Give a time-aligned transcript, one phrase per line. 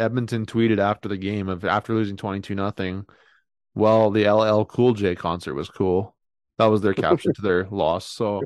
[0.00, 3.06] Edmonton tweeted after the game of after losing 22 nothing.
[3.74, 6.16] Well, the LL Cool J concert was cool.
[6.58, 8.06] That was their caption to their loss.
[8.06, 8.42] So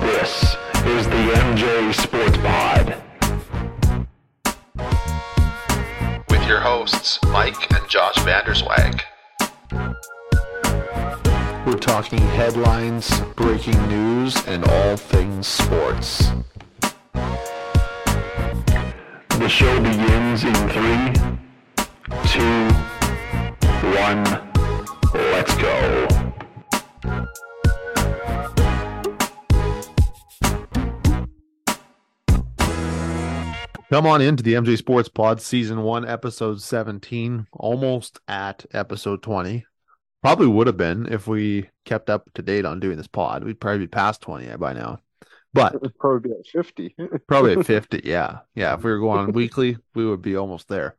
[0.00, 2.96] This is the MJ Sports Pod.
[6.30, 9.00] with your hosts, Mike and Josh Vanderswag.
[11.66, 16.30] we're talking headlines, breaking news, and all things sports.
[19.42, 21.12] The show begins in three,
[22.28, 22.68] two,
[23.98, 24.24] one.
[25.14, 26.08] Let's go.
[33.90, 39.66] Come on into the MJ Sports Pod, season one, episode 17, almost at episode 20.
[40.22, 43.44] Probably would have been if we kept up to date on doing this pod.
[43.44, 45.00] We'd probably be past 20 by now.
[45.54, 46.96] But It would probably be at 50.
[47.28, 48.02] probably at 50.
[48.04, 48.40] Yeah.
[48.54, 48.74] Yeah.
[48.74, 50.96] If we were going weekly, we would be almost there.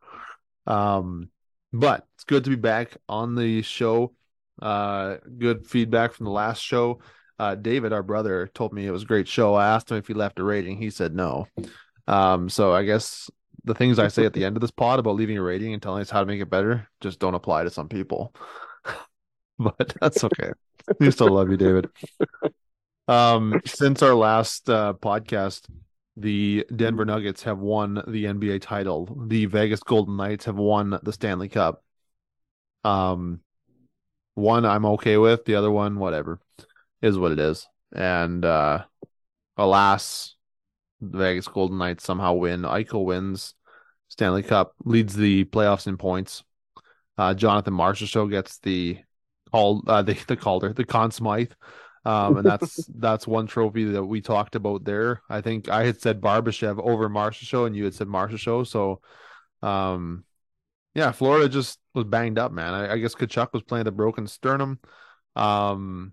[0.66, 1.30] Um,
[1.72, 4.14] but it's good to be back on the show.
[4.62, 7.00] Uh, good feedback from the last show.
[7.38, 9.54] Uh, David, our brother, told me it was a great show.
[9.54, 10.76] I asked him if he left a rating.
[10.80, 11.48] He said no.
[12.06, 13.28] Um, so I guess
[13.64, 15.82] the things I say at the end of this pod about leaving a rating and
[15.82, 18.34] telling us how to make it better just don't apply to some people.
[19.58, 20.52] but that's okay.
[21.00, 21.90] we still love you, David.
[23.06, 25.68] Um, since our last uh, podcast,
[26.16, 29.26] the Denver Nuggets have won the NBA title.
[29.26, 31.82] The Vegas Golden Knights have won the Stanley Cup.
[32.84, 33.40] Um,
[34.34, 36.40] one I'm okay with, the other one, whatever,
[37.02, 37.66] is what it is.
[37.92, 38.84] And uh,
[39.56, 40.36] alas,
[41.00, 42.62] the Vegas Golden Knights somehow win.
[42.62, 43.54] Eichel wins
[44.08, 46.42] Stanley Cup, leads the playoffs in points.
[47.16, 48.98] Uh, Jonathan Marchessault gets the
[49.52, 51.52] call, uh, the the Calder, the Conn Smythe.
[52.04, 55.22] Um, and that's that's one trophy that we talked about there.
[55.28, 58.66] I think I had said Barbashev over Marchessault, and you had said Marchessault.
[58.66, 59.00] So,
[59.62, 60.24] um,
[60.94, 62.74] yeah, Florida just was banged up, man.
[62.74, 64.78] I, I guess Tkachuk was playing the broken sternum.
[65.34, 66.12] Um,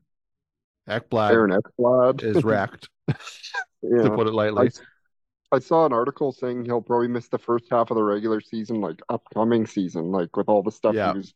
[0.90, 2.24] Ekblad Aaron Ekblad.
[2.24, 4.72] is wrecked, to put it lightly.
[5.52, 8.80] I saw an article saying he'll probably miss the first half of the regular season,
[8.80, 11.12] like upcoming season, like with all the stuff Yeah.
[11.12, 11.34] he was.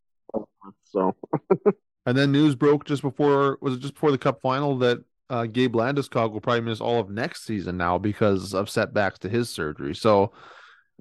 [0.86, 1.16] So
[2.06, 5.00] And then news broke just before was it just before the Cup final that
[5.30, 9.30] uh, Gabe Landeskog will probably miss all of next season now because of setbacks to
[9.30, 9.96] his surgery.
[9.96, 10.34] So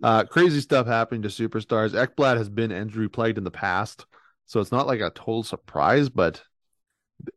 [0.02, 1.90] uh, crazy stuff happening to superstars.
[1.90, 4.06] Ekblad has been injury plagued in the past,
[4.46, 6.08] so it's not like a total surprise.
[6.08, 6.42] But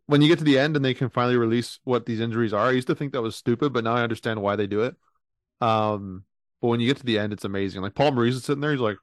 [0.05, 2.67] when you get to the end and they can finally release what these injuries are,
[2.67, 4.95] I used to think that was stupid, but now I understand why they do it.
[5.59, 6.23] Um,
[6.61, 7.81] but when you get to the end, it's amazing.
[7.81, 8.97] Like Paul Maurice is sitting there, he's like,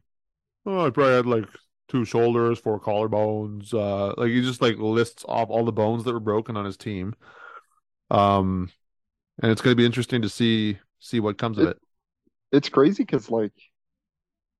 [0.67, 1.45] "Oh, I probably had like
[1.89, 3.73] two shoulders, four collarbones.
[3.75, 6.77] Uh, like he just like lists off all the bones that were broken on his
[6.77, 7.15] team.
[8.11, 8.71] Um,
[9.43, 11.79] and it's going to be interesting to see see what comes of it.
[12.53, 13.53] it's crazy because, like,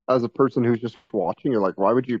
[0.09, 2.19] as a person who's just watching, you're like, why would you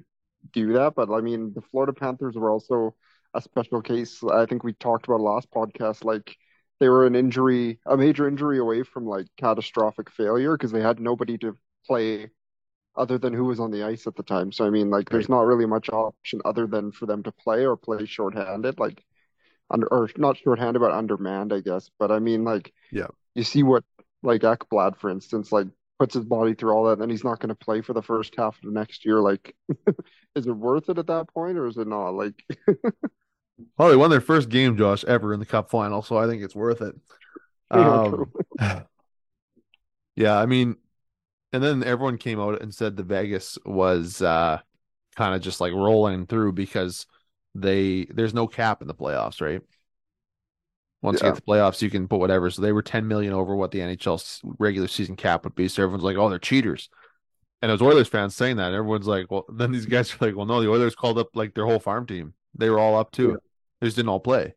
[0.53, 0.95] do that?
[0.95, 2.95] But I mean, the Florida Panthers were also
[3.33, 4.23] a special case.
[4.23, 6.35] I think we talked about last podcast, like.
[6.81, 10.99] They were an injury, a major injury away from like catastrophic failure because they had
[10.99, 11.57] nobody to
[11.87, 12.31] play
[12.97, 14.51] other than who was on the ice at the time.
[14.51, 17.65] So I mean, like, there's not really much option other than for them to play
[17.65, 19.03] or play shorthanded, like
[19.69, 21.89] under or not shorthanded, but undermanned, I guess.
[21.99, 23.07] But I mean, like, Yeah.
[23.35, 23.83] you see what
[24.23, 25.67] like Ekblad, for instance, like
[25.99, 28.01] puts his body through all that, and then he's not going to play for the
[28.03, 29.21] first half of the next year.
[29.21, 29.55] Like,
[30.35, 32.09] is it worth it at that point, or is it not?
[32.11, 32.43] Like,
[33.77, 36.43] Well, they won their first game, Josh, ever in the Cup final, so I think
[36.43, 36.95] it's worth it.
[37.71, 38.31] Um,
[40.15, 40.77] yeah, I mean,
[41.55, 44.59] and then everyone came out and said the Vegas was uh,
[45.15, 47.07] kind of just like rolling through because
[47.53, 49.61] they there's no cap in the playoffs, right?
[51.01, 52.49] Once you get the playoffs, you can put whatever.
[52.49, 55.67] So they were 10 million over what the NHL regular season cap would be.
[55.67, 56.89] So everyone's like, "Oh, they're cheaters."
[57.61, 58.73] And it was Oilers fans saying that.
[58.73, 61.53] Everyone's like, "Well," then these guys are like, "Well, no, the Oilers called up like
[61.53, 62.33] their whole farm team.
[62.55, 63.29] They were all up too.
[63.29, 63.35] Yeah.
[63.79, 64.55] They just didn't all play."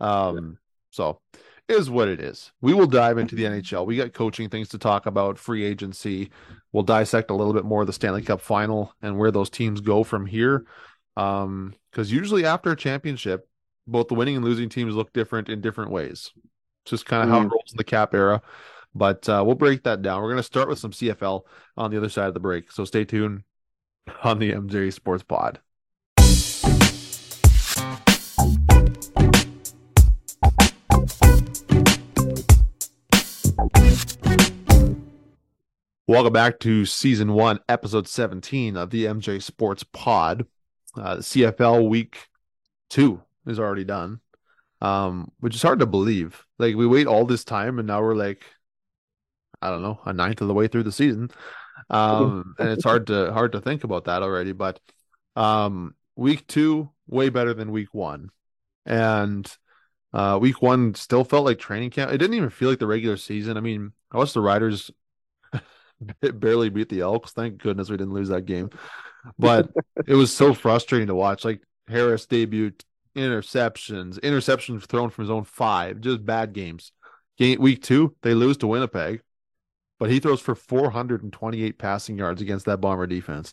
[0.00, 0.58] Um,
[0.90, 1.20] so
[1.68, 2.52] is what it is.
[2.60, 3.86] We will dive into the NHL.
[3.86, 6.30] We got coaching things to talk about, free agency.
[6.72, 9.80] We'll dissect a little bit more of the Stanley Cup final and where those teams
[9.80, 10.66] go from here.
[11.16, 13.48] Um, because usually after a championship,
[13.86, 16.32] both the winning and losing teams look different in different ways.
[16.82, 17.50] It's just kind of how it Mhm.
[17.52, 18.42] rolls in the cap era.
[18.94, 20.20] But uh, we'll break that down.
[20.22, 21.46] We're going to start with some CFL
[21.76, 22.70] on the other side of the break.
[22.70, 23.42] So stay tuned
[24.22, 25.60] on the MJ Sports Pod.
[36.14, 40.46] Welcome back to season one, episode 17 of the MJ Sports Pod.
[40.96, 42.28] Uh, CFL week
[42.88, 44.20] two is already done,
[44.80, 46.46] um, which is hard to believe.
[46.56, 48.44] Like, we wait all this time and now we're like,
[49.60, 51.32] I don't know, a ninth of the way through the season.
[51.90, 54.52] Um, and it's hard to hard to think about that already.
[54.52, 54.78] But
[55.34, 58.30] um, week two, way better than week one.
[58.86, 59.52] And
[60.12, 62.12] uh, week one still felt like training camp.
[62.12, 63.56] It didn't even feel like the regular season.
[63.56, 64.92] I mean, I watched the Riders
[66.34, 67.32] barely beat the Elks.
[67.32, 68.70] Thank goodness we didn't lose that game.
[69.38, 69.70] But
[70.06, 71.44] it was so frustrating to watch.
[71.44, 72.82] Like Harris debuted
[73.16, 76.92] interceptions, interceptions thrown from his own five, just bad games.
[77.38, 79.20] Game week two, they lose to Winnipeg,
[79.98, 83.52] but he throws for 428 passing yards against that Bomber defense.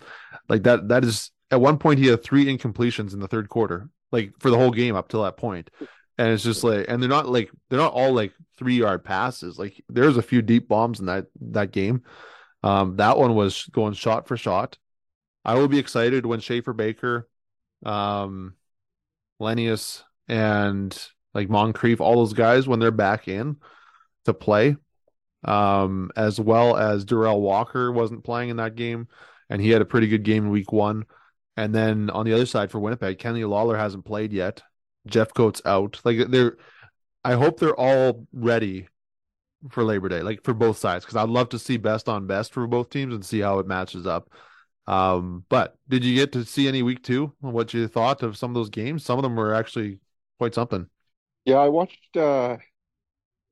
[0.50, 3.90] Like that, that is at one point he had three incompletions in the third quarter,
[4.12, 5.70] like for the whole game up till that point.
[6.22, 9.58] And it's just like, and they're not like they're not all like three yard passes.
[9.58, 12.04] Like there's a few deep bombs in that that game.
[12.62, 14.78] Um, that one was going shot for shot.
[15.44, 17.28] I will be excited when Schaffer-Baker,
[17.84, 18.54] um,
[19.42, 20.96] Lenius, and
[21.34, 23.56] like Moncrief, all those guys when they're back in
[24.26, 24.76] to play.
[25.44, 29.08] Um, as well as Darrell Walker wasn't playing in that game,
[29.50, 31.06] and he had a pretty good game in week one.
[31.58, 34.62] And then on the other side for Winnipeg, Kenny Lawler hasn't played yet.
[35.08, 36.00] Jeffcoat's out.
[36.04, 36.58] Like they're,
[37.24, 38.88] I hope they're all ready
[39.70, 42.54] for Labor Day, like for both sides, because I'd love to see best on best
[42.54, 44.32] for both teams and see how it matches up.
[44.88, 47.34] Um, but did you get to see any week two?
[47.40, 49.06] What you thought of some of those games?
[49.06, 50.00] Some of them were actually
[50.40, 50.88] quite something.
[51.46, 52.58] Yeah, I watched uh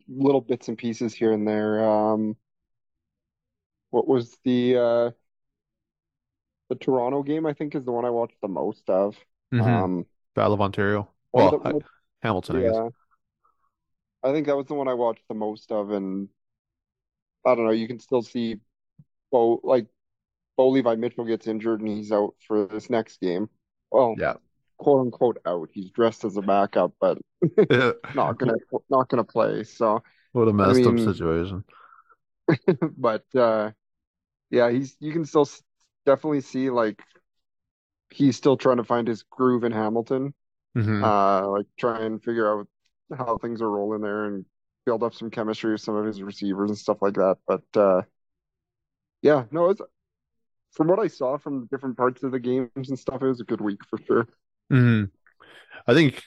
[0.07, 1.83] little bits and pieces here and there.
[1.87, 2.35] Um,
[3.91, 5.11] what was the uh
[6.69, 7.45] the Toronto game?
[7.45, 9.17] I think is the one I watched the most of.
[9.53, 9.61] Mhm.
[9.65, 10.05] Um,
[10.35, 11.09] Battle of Ontario.
[11.33, 11.73] Well, I-
[12.21, 12.75] Hamilton, I guess.
[14.23, 16.27] I think that was the one I watched the most of, and
[17.45, 17.71] I don't know.
[17.71, 18.57] You can still see
[19.31, 19.87] Bo like
[20.57, 23.49] Bo Levi Mitchell gets injured and he's out for this next game.
[23.91, 24.33] Well, Yeah.
[24.77, 25.69] quote unquote out.
[25.71, 27.17] He's dressed as a backup, but
[28.13, 28.55] not gonna
[28.89, 29.63] not gonna play.
[29.63, 30.03] So.
[30.33, 31.63] what a messed up mean- situation.
[32.97, 33.69] but uh
[34.49, 35.47] yeah he's you can still
[36.07, 36.99] definitely see like
[38.09, 40.33] he's still trying to find his groove in Hamilton
[40.75, 41.11] Mhm.
[41.11, 42.67] uh like try and figure out
[43.17, 44.45] how things are rolling there and
[44.85, 48.01] build up some chemistry with some of his receivers and stuff like that but uh
[49.21, 49.81] yeah no it's
[50.73, 53.45] from what I saw from different parts of the games and stuff it was a
[53.45, 54.27] good week for sure
[54.69, 55.05] hmm
[55.87, 56.23] I think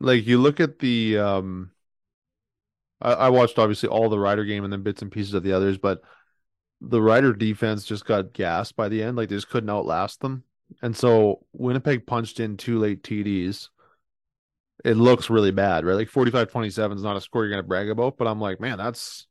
[0.00, 1.72] like you look at the um
[3.00, 5.52] I, I watched obviously all the Rider game and then bits and pieces of the
[5.52, 6.02] others, but
[6.80, 9.16] the Rider defense just got gassed by the end.
[9.16, 10.44] Like they just couldn't outlast them.
[10.82, 13.68] And so Winnipeg punched in two late TDs.
[14.84, 15.94] It looks really bad, right?
[15.94, 19.26] Like 45-27 is not a score you're gonna brag about, but I'm like, man, that's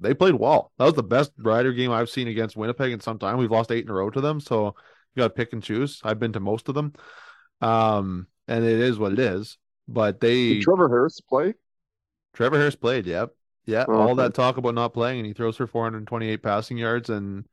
[0.00, 0.72] they played well.
[0.78, 3.36] That was the best Rider game I've seen against Winnipeg in some time.
[3.38, 4.74] We've lost eight in a row to them, so
[5.14, 6.00] you gotta pick and choose.
[6.04, 6.92] I've been to most of them.
[7.60, 9.58] Um, and it is what it is.
[9.86, 11.54] But they did Trevor Harris play
[12.32, 13.30] Trevor Harris played, yep.
[13.66, 14.22] Yeah, Oh, all okay.
[14.22, 17.46] that talk about not playing and he throws for 428 passing yards and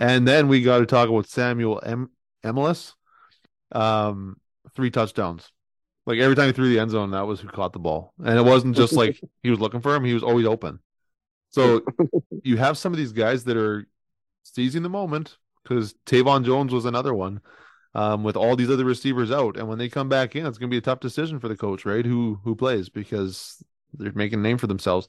[0.00, 2.10] and then we got to talk about Samuel M
[2.42, 2.94] Emilus.
[3.72, 4.36] Um
[4.74, 5.50] three touchdowns.
[6.06, 8.12] Like every time he threw the end zone, that was who caught the ball.
[8.24, 10.78] And it wasn't just like he was looking for him, he was always open.
[11.50, 11.82] So
[12.44, 13.86] you have some of these guys that are
[14.42, 17.40] seizing the moment because Tevin Jones was another one.
[17.94, 20.68] Um, with all these other receivers out, and when they come back in, it's going
[20.68, 22.04] to be a tough decision for the coach, right?
[22.04, 25.08] Who who plays because they're making a name for themselves.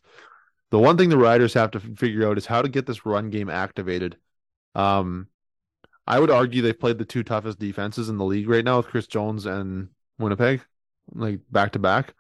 [0.72, 3.30] The one thing the Riders have to figure out is how to get this run
[3.30, 4.16] game activated.
[4.74, 5.28] Um,
[6.08, 8.88] I would argue they've played the two toughest defenses in the league right now with
[8.88, 10.62] Chris Jones and Winnipeg,
[11.14, 12.14] like back to back.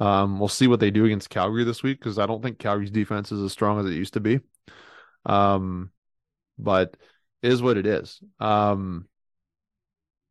[0.00, 2.90] Um, we'll see what they do against Calgary this week because I don't think Calgary's
[2.90, 4.40] defense is as strong as it used to be.
[5.24, 5.92] Um,
[6.58, 6.96] but
[7.42, 8.20] is what it is.
[8.40, 9.08] Um,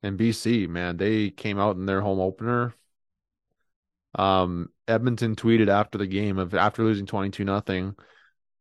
[0.03, 2.75] and BC, man, they came out in their home opener.
[4.15, 7.95] Um, Edmonton tweeted after the game of after losing 22 nothing.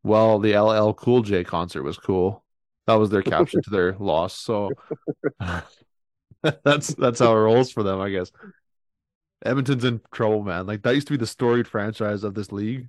[0.05, 2.45] Well, the LL Cool J concert was cool.
[2.91, 4.35] That was their caption to their loss.
[4.35, 4.75] So
[6.65, 8.33] that's that's how it rolls for them, I guess.
[9.45, 10.67] Edmonton's in trouble, man.
[10.67, 12.89] Like that used to be the storied franchise of this league,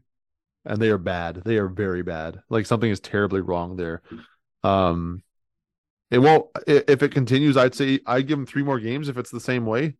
[0.65, 1.43] and they are bad.
[1.46, 2.41] They are very bad.
[2.50, 4.01] Like something is terribly wrong there.
[4.63, 5.24] Um,
[6.12, 6.48] it won't.
[6.67, 9.10] If it continues, I'd say I'd give them three more games.
[9.10, 9.98] If it's the same way,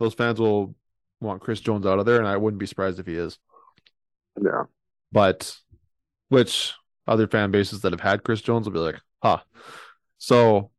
[0.00, 0.74] those fans will
[1.20, 3.38] want Chris Jones out of there, and I wouldn't be surprised if he is.
[4.40, 4.64] yeah
[5.12, 5.58] But
[6.28, 6.74] which
[7.06, 9.38] other fan bases that have had Chris Jones will be like, huh.
[10.18, 10.70] So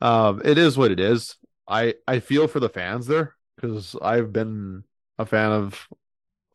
[0.00, 1.36] um it is what it is.
[1.66, 4.84] I I feel for the fans there because I've been
[5.18, 5.88] a fan of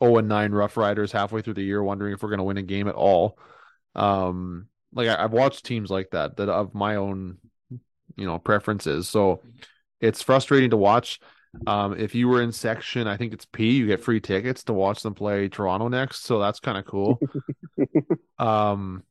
[0.04, 2.64] 0 and 9 Rough Riders halfway through the year, wondering if we're gonna win a
[2.64, 3.38] game at all.
[3.96, 7.38] Um like I, I've watched teams like that that of my own,
[8.16, 9.08] you know, preferences.
[9.08, 9.42] So
[10.00, 11.20] it's frustrating to watch.
[11.68, 14.74] Um, if you were in section, I think it's P, you get free tickets to
[14.74, 16.24] watch them play Toronto next.
[16.24, 17.20] So that's kind of cool.
[18.40, 19.04] um,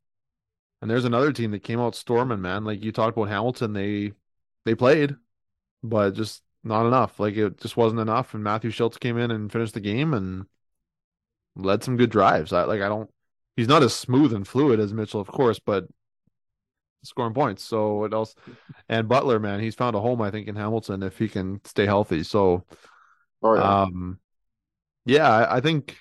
[0.83, 2.65] and there's another team that came out storming, man.
[2.67, 4.13] Like you talked about Hamilton, they
[4.67, 5.17] they played,
[5.83, 7.21] but just not enough.
[7.21, 8.35] Like it just wasn't enough.
[8.35, 10.47] And Matthew Shiltz came in and finished the game and
[11.57, 12.53] led some good drives.
[12.53, 13.11] I like I don't
[13.57, 15.87] he's not as smooth and fluid as Mitchell, of course, but
[17.05, 17.65] scoring points.
[17.65, 18.35] So what else?
[18.89, 21.87] And Butler, man, he's found a home, I think, in Hamilton if he can stay
[21.87, 22.23] healthy.
[22.23, 22.65] So
[23.43, 23.77] Oh yeah.
[23.77, 24.19] um
[25.05, 25.99] yeah, I, I think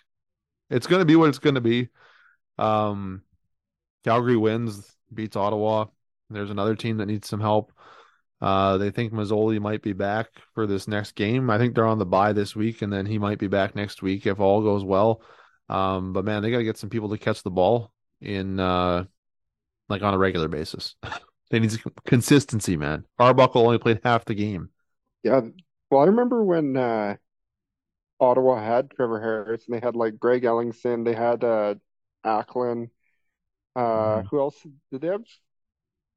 [0.70, 1.90] it's gonna be what it's gonna be.
[2.58, 3.24] Um
[4.04, 5.86] Calgary wins, beats Ottawa.
[6.30, 7.72] There's another team that needs some help.
[8.42, 11.50] Uh, they think Masoli might be back for this next game.
[11.50, 14.02] I think they're on the bye this week, and then he might be back next
[14.02, 15.22] week if all goes well.
[15.70, 19.06] Um, but man, they got to get some people to catch the ball in uh,
[19.90, 20.96] like on a regular basis.
[21.52, 23.06] they need consistency, man.
[23.20, 24.70] Arbuckle only played half the game.
[25.24, 25.42] Yeah.
[25.92, 27.18] Well, I remember when uh
[28.20, 31.76] Ottawa had Trevor Harris and they had like Greg Ellingson, they had uh
[32.24, 32.90] Ackland.
[33.76, 34.30] Uh Mhm.
[34.30, 34.62] who else
[34.92, 35.24] did they have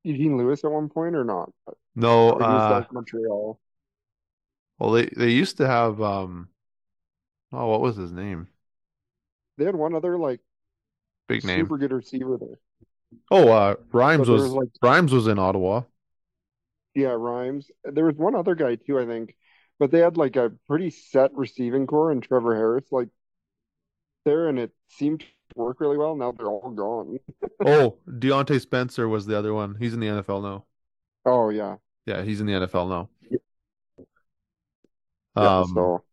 [0.04, 1.52] Eugene Lewis at one point or not?
[1.96, 3.60] No, Or uh, Montreal.
[4.78, 6.48] well, they they used to have um,
[7.52, 8.48] oh, what was his name?
[9.56, 10.40] They had one other like
[11.28, 11.72] Big name.
[11.72, 12.58] super good receiver there.
[13.30, 15.82] Oh, uh, Rhymes was was like Rhymes was in Ottawa.
[16.94, 17.70] yeah, Rhymes.
[17.84, 19.36] There was one other guy too, I think.
[19.78, 23.08] But they had like a pretty set receiving core and Trevor Harris like
[24.24, 25.24] there and it seemed
[25.56, 26.14] to work really well.
[26.16, 27.18] Now they're all gone.
[27.64, 29.74] Oh, Diontae Spencer was the other one.
[29.74, 30.66] He's in the NFL now.
[31.26, 31.76] Oh yeah.
[32.06, 33.08] Yeah, he's in the NFL now.
[35.36, 36.04] Yeah, Um, so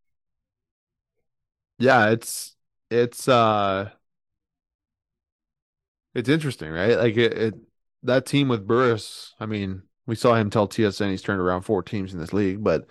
[1.78, 2.56] yeah, it's
[2.90, 3.92] it's uh
[6.14, 6.98] it's interesting, right?
[6.98, 7.56] Like it, it
[8.04, 11.84] that team with Burris, I mean, we saw him tell TSN he's turned around four
[11.84, 12.86] teams in this league, but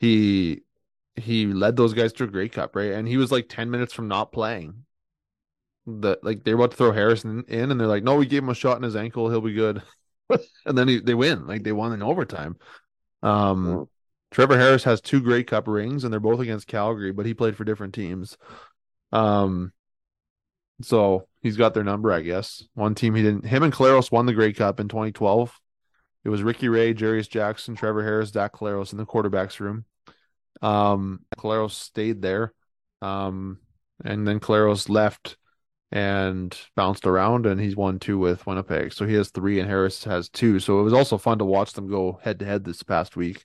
[0.00, 0.62] he
[1.16, 2.92] he led those guys to a Grey Cup, right?
[2.92, 4.84] And he was like 10 minutes from not playing.
[5.88, 8.50] The like they're about to throw Harrison in and they're like, "No, we gave him
[8.50, 9.82] a shot in his ankle, he'll be good."
[10.66, 11.46] and then he, they win.
[11.46, 12.56] Like they won in overtime.
[13.22, 13.84] Um yeah.
[14.30, 17.56] Trevor Harris has two Grey Cup rings, and they're both against Calgary, but he played
[17.56, 18.36] for different teams.
[19.12, 19.72] Um,
[20.82, 22.62] so he's got their number, I guess.
[22.74, 23.46] One team he didn't.
[23.46, 25.58] Him and Collaros won the Grey Cup in 2012.
[26.24, 29.84] It was Ricky Ray, Jarious Jackson, Trevor Harris, Zach Collaros in the quarterbacks room.
[30.60, 32.52] Um, Collaros stayed there.
[33.00, 33.58] Um,
[34.04, 35.36] and then Collaros left
[35.90, 38.92] and bounced around, and he's won two with Winnipeg.
[38.92, 40.60] So he has three, and Harris has two.
[40.60, 43.44] So it was also fun to watch them go head to head this past week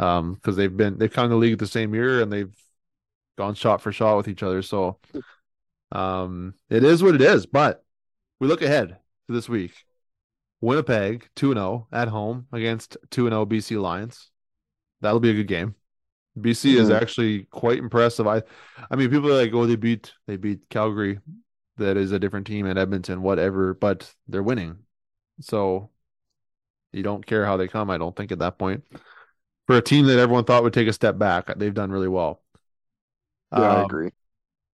[0.00, 2.52] um because they've been they've come in the league the same year and they've
[3.38, 4.98] gone shot for shot with each other so
[5.92, 7.84] um it is what it is but
[8.40, 8.88] we look ahead
[9.28, 9.72] to this week
[10.60, 14.30] winnipeg 2-0 at home against 2-0 bc lions
[15.00, 15.76] that'll be a good game
[16.36, 17.00] bc is Mhm.
[17.00, 18.42] actually quite impressive i
[18.90, 21.20] i mean people are like oh they beat they beat calgary
[21.76, 24.78] that is a different team at edmonton whatever but they're winning
[25.40, 25.90] so
[26.92, 28.84] you don't care how they come i don't think at that point
[29.66, 32.42] for a team that everyone thought would take a step back, they've done really well.
[33.54, 34.10] Yeah, I Um, agree.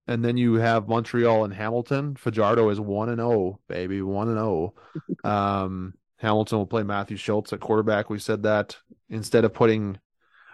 [0.07, 2.15] And then you have Montreal and Hamilton.
[2.15, 4.73] Fajardo is one and zero, baby, one and zero.
[5.23, 8.09] Um, Hamilton will play Matthew Shiltz at quarterback.
[8.09, 8.77] We said that
[9.09, 9.99] instead of putting,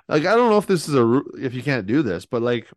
[0.10, 2.68] like, I don't know if this is a if you can't do this, but like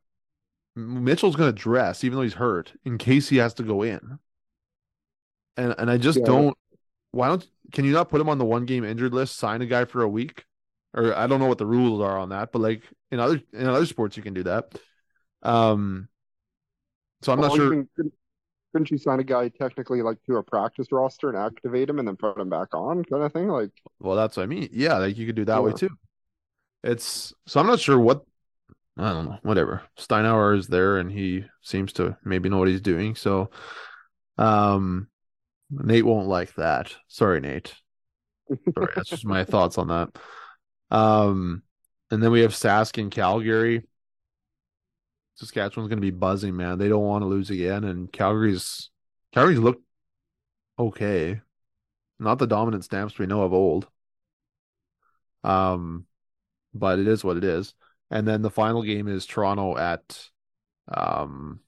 [0.78, 4.18] Mitchell's going to dress even though he's hurt in case he has to go in.
[5.56, 6.26] And and I just Yeah.
[6.26, 6.56] don't.
[7.10, 9.36] Why don't can you not put him on the one game injured list?
[9.36, 10.44] Sign a guy for a week,
[10.94, 13.66] or I don't know what the rules are on that, but like in other in
[13.66, 14.78] other sports you can do that.
[15.42, 16.08] Um,
[17.22, 17.70] so I'm not Well, you sure.
[17.70, 18.14] can- couldn't,
[18.72, 22.06] couldn't you sign a guy technically like to a practice roster and activate him and
[22.06, 23.48] then put him back on kind of thing?
[23.48, 23.70] Like,
[24.00, 24.68] Well, that's what I mean.
[24.72, 25.90] Yeah, like you could do that way too.
[26.84, 28.24] It's so I'm not sure what
[28.98, 29.38] I don't know.
[29.42, 29.82] Whatever.
[29.96, 33.14] Steinauer is there and he seems to maybe know what he's doing.
[33.14, 33.50] So
[34.36, 35.08] um
[35.70, 36.94] Nate won't like that.
[37.06, 37.74] Sorry, Nate.
[38.74, 40.10] Sorry, that's just my thoughts on that.
[40.90, 41.62] Um
[42.10, 43.84] and then we have Sask and Calgary.
[45.36, 46.78] Saskatchewan's gonna be buzzing, man.
[46.78, 48.90] They don't want to lose again, and Calgary's
[49.32, 49.84] Calgary's looked
[50.78, 51.40] okay.
[52.18, 53.86] Not the dominant stamps we know of old.
[55.44, 56.06] Um,
[56.74, 57.74] but it is what it is.
[58.10, 60.28] And then the final game is Toronto at
[60.88, 61.60] um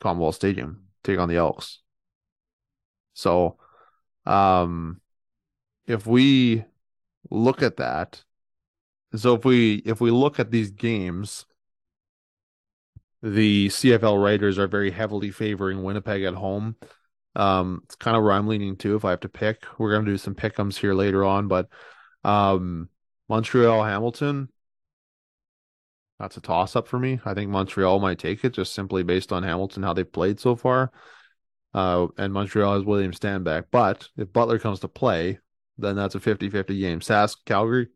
[0.00, 1.80] Commonwealth Stadium, take on the Elks.
[3.14, 3.58] So
[4.26, 5.00] um
[5.86, 6.64] if we
[7.30, 8.22] look at that,
[9.14, 11.46] so if we if we look at these games,
[13.22, 16.76] the CFL writers are very heavily favoring Winnipeg at home.
[17.34, 19.64] Um, it's kind of where I'm leaning to if I have to pick.
[19.78, 21.68] We're gonna do some pickums here later on, but
[22.24, 22.88] um,
[23.28, 24.48] Montreal Hamilton.
[26.18, 27.20] That's a toss up for me.
[27.24, 30.56] I think Montreal might take it just simply based on Hamilton how they've played so
[30.56, 30.90] far.
[31.74, 33.64] Uh, and Montreal has William Stanback.
[33.70, 35.38] But if Butler comes to play,
[35.76, 37.00] then that's a 50-50 game.
[37.00, 37.88] Sask, Calgary.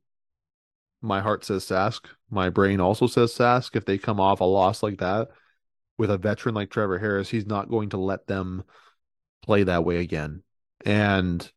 [1.00, 2.00] My heart says Sask.
[2.30, 3.74] My brain also says Sask.
[3.74, 5.28] If they come off a loss like that
[5.96, 8.64] with a veteran like Trevor Harris, he's not going to let them
[9.42, 10.42] play that way again.
[10.84, 11.50] And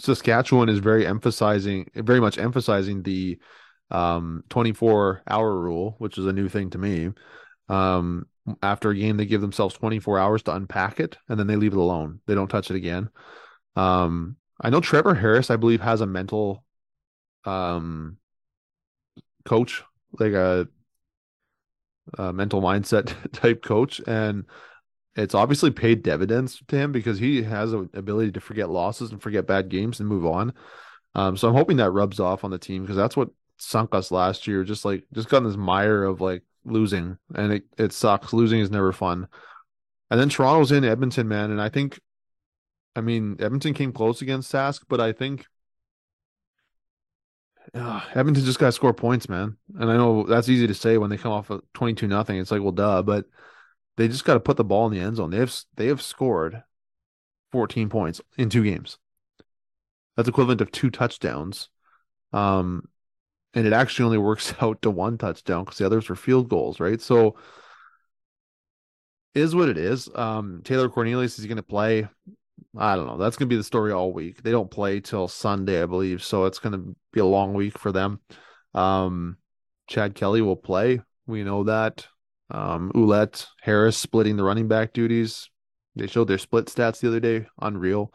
[0.00, 3.38] Saskatchewan is very emphasizing, very much emphasizing the
[3.92, 7.10] um 24 hour rule, which is a new thing to me.
[7.68, 8.26] Um,
[8.62, 11.74] after a game, they give themselves 24 hours to unpack it and then they leave
[11.74, 12.20] it alone.
[12.26, 13.10] They don't touch it again.
[13.76, 16.64] Um, I know Trevor Harris, I believe, has a mental
[17.44, 18.16] um
[19.44, 19.82] coach,
[20.18, 20.68] like a,
[22.18, 24.44] a mental mindset type coach, and
[25.14, 29.22] it's obviously paid dividends to him because he has an ability to forget losses and
[29.22, 30.54] forget bad games and move on.
[31.14, 33.28] Um, so I'm hoping that rubs off on the team because that's what
[33.62, 34.64] sunk us last year.
[34.64, 38.32] Just like just got in this mire of like losing, and it it sucks.
[38.32, 39.28] Losing is never fun.
[40.10, 41.98] And then Toronto's in Edmonton, man, and I think,
[42.94, 45.46] I mean, Edmonton came close against Sask, but I think
[47.74, 49.56] uh, Edmonton just got to score points, man.
[49.78, 52.38] And I know that's easy to say when they come off of twenty-two nothing.
[52.38, 53.24] It's like, well, duh, but
[53.96, 55.30] they just got to put the ball in the end zone.
[55.30, 56.62] They have they have scored
[57.50, 58.98] fourteen points in two games.
[60.16, 61.70] That's equivalent of two touchdowns.
[62.34, 62.88] Um,
[63.54, 66.80] and it actually only works out to one touchdown because the others were field goals,
[66.80, 67.00] right?
[67.00, 67.36] So
[69.34, 70.08] is what it is.
[70.14, 72.08] Um, Taylor Cornelius is going to play?
[72.76, 73.16] I don't know.
[73.16, 74.42] That's going to be the story all week.
[74.42, 77.78] They don't play till Sunday, I believe, so it's going to be a long week
[77.78, 78.20] for them.
[78.74, 79.38] Um,
[79.88, 81.00] Chad Kelly will play.
[81.26, 82.06] We know that.
[82.50, 85.48] Um, Ouellette, Harris splitting the running back duties.
[85.96, 87.46] They showed their split stats the other day.
[87.60, 88.12] Unreal.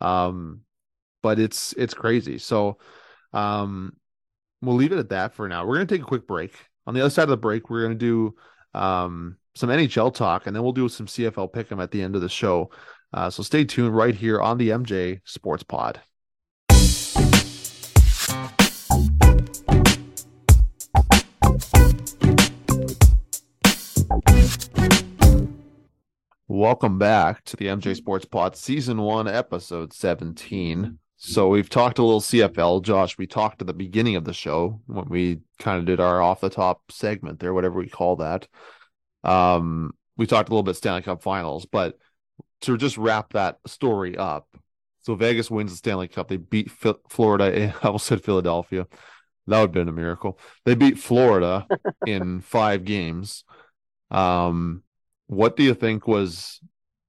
[0.00, 0.62] Um,
[1.22, 2.38] but it's it's crazy.
[2.38, 2.78] So,
[3.32, 3.94] um,
[4.62, 5.66] we'll leave it at that for now.
[5.66, 6.54] We're going to take a quick break.
[6.86, 8.32] On the other side of the break, we're going to
[8.72, 12.14] do um, some NHL talk, and then we'll do some CFL pick'em at the end
[12.14, 12.70] of the show.
[13.12, 16.00] Uh, so stay tuned right here on the MJ Sports Pod.
[26.48, 30.98] Welcome back to the MJ Sports Pod, Season 1, Episode 17.
[31.16, 33.16] So we've talked a little CFL, Josh.
[33.16, 36.42] We talked at the beginning of the show when we kind of did our off
[36.42, 38.46] the top segment there, whatever we call that.
[39.24, 41.98] Um, we talked a little bit Stanley Cup Finals, but
[42.62, 44.46] to just wrap that story up,
[45.00, 46.28] so Vegas wins the Stanley Cup.
[46.28, 47.72] They beat Florida.
[47.82, 48.86] I almost said Philadelphia.
[49.46, 50.38] That would have been a miracle.
[50.64, 51.66] They beat Florida
[52.06, 53.44] in five games.
[54.10, 54.82] Um,
[55.28, 56.60] what do you think was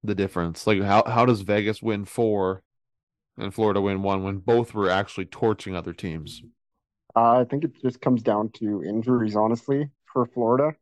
[0.02, 0.66] the difference?
[0.66, 2.62] Like, how how does Vegas win four
[3.38, 6.42] and Florida win one when both were actually torching other teams?
[7.16, 10.76] Uh, I think it just comes down to injuries, honestly, for Florida.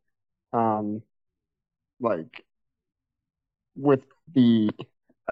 [0.52, 1.02] Um,
[2.00, 2.44] like
[3.76, 4.70] with the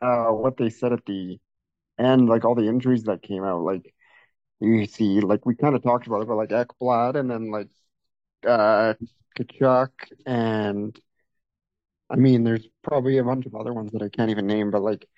[0.02, 1.38] uh, what they said at the
[1.98, 3.94] end, like all the injuries that came out, like
[4.60, 7.68] you see, like we kind of talked about it, but like Ekblad and then like
[8.46, 8.94] uh
[9.38, 9.90] Tkachuk
[10.26, 10.98] and
[12.10, 14.82] I mean, there's probably a bunch of other ones that I can't even name, but
[14.82, 15.08] like,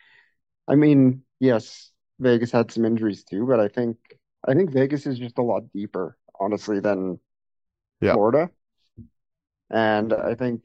[0.68, 3.98] I mean, yes, Vegas had some injuries too, but I think
[4.46, 7.20] I think Vegas is just a lot deeper, honestly, than
[8.00, 8.16] Yeah.
[8.16, 8.50] Florida.
[9.70, 10.62] And I think,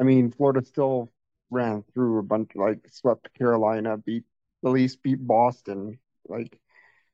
[0.00, 1.12] I mean, Florida still
[1.50, 4.24] ran through a bunch, like swept Carolina, beat
[4.64, 5.98] at least beat Boston,
[6.28, 6.58] like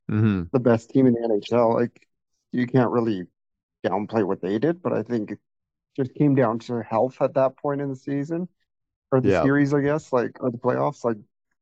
[0.08, 1.74] hmm the best team in the NHL.
[1.74, 2.06] Like
[2.52, 3.24] you can't really
[3.86, 5.38] downplay what they did, but I think it
[5.96, 8.48] just came down to health at that point in the season
[9.12, 9.50] or the Yeah.
[9.50, 11.04] series, I guess, like or the playoffs.
[11.04, 11.18] Like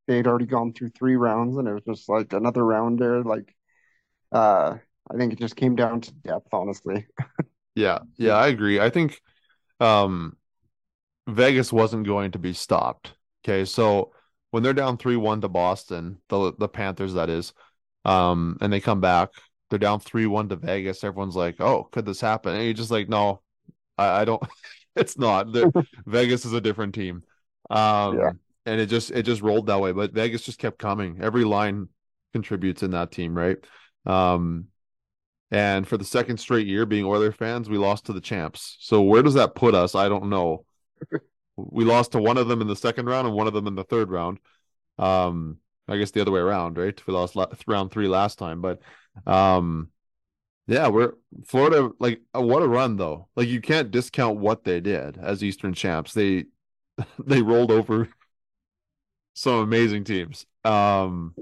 [0.09, 3.23] they'd already gone through three rounds, and it was just like another round there.
[3.23, 3.55] Like,
[4.33, 4.79] uh,
[5.11, 7.07] I think it just came down to depth, honestly.
[7.75, 8.01] Yeah.
[8.16, 8.35] Yeah.
[8.35, 8.81] I agree.
[8.81, 9.21] I think
[9.81, 10.37] um,
[11.29, 13.14] Vegas wasn't going to be stopped.
[13.44, 13.64] Okay.
[13.64, 14.12] So
[14.51, 17.53] when they're down 3 1 to Boston, the, the Panthers, that is,
[18.05, 19.31] um, and they come back,
[19.71, 21.05] they're down 3 1 to Vegas.
[21.05, 22.55] Everyone's like, oh, could this happen?
[22.55, 23.42] And you're just like, no,
[23.99, 24.42] I, I don't,
[24.97, 25.49] it's not.
[26.07, 27.25] Vegas is a different team.
[27.71, 28.33] Um, Yeah.
[28.69, 29.93] And it just, it just rolled that way.
[29.93, 31.19] But Vegas just kept coming.
[31.21, 31.89] Every line
[32.33, 33.57] contributes in that team, right?
[34.07, 34.67] Um,
[35.51, 38.77] and for the second straight year, being Oiler fans, we lost to the champs.
[38.81, 39.95] So where does that put us?
[39.95, 40.65] I don't know.
[41.61, 43.75] We lost to one of them in the second round and one of them in
[43.75, 44.39] the third round.
[44.97, 47.05] Um, I guess the other way around, right?
[47.05, 48.81] We lost round three last time, but
[49.27, 49.89] um,
[50.69, 51.15] yeah, we're
[51.47, 51.91] Florida.
[51.99, 53.29] Like, uh, what a run though!
[53.35, 56.13] Like, you can't discount what they did as Eastern champs.
[56.15, 56.45] They
[57.27, 58.09] they rolled over
[59.38, 60.46] some amazing teams.
[60.64, 61.35] Um,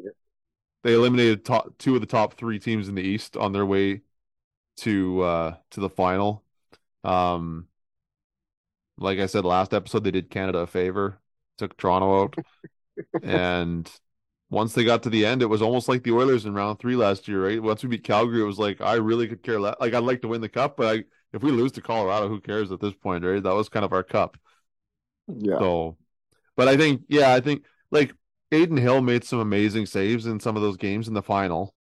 [0.83, 4.03] they eliminated top two of the top three teams in the East on their way
[4.79, 6.45] to uh to the final.
[7.05, 7.69] Um,
[8.99, 11.21] like I said last episode, they did Canada a favor,
[11.59, 12.37] took Toronto out,
[13.23, 13.91] and
[14.51, 16.97] once they got to the end, it was almost like the Oilers in round three
[16.97, 17.63] last year, right?
[17.63, 19.77] Once we beat Calgary, it was like I really could care less.
[19.81, 22.41] Like I'd like to win the cup, but I, if we lose to Colorado, who
[22.41, 23.43] cares at this point, right?
[23.43, 24.39] That was kind of our cup.
[25.29, 25.59] Yeah.
[25.59, 25.97] So,
[26.57, 28.15] but I think, yeah, I think like
[28.53, 31.75] Adin Hill made some amazing saves in some of those games in the final.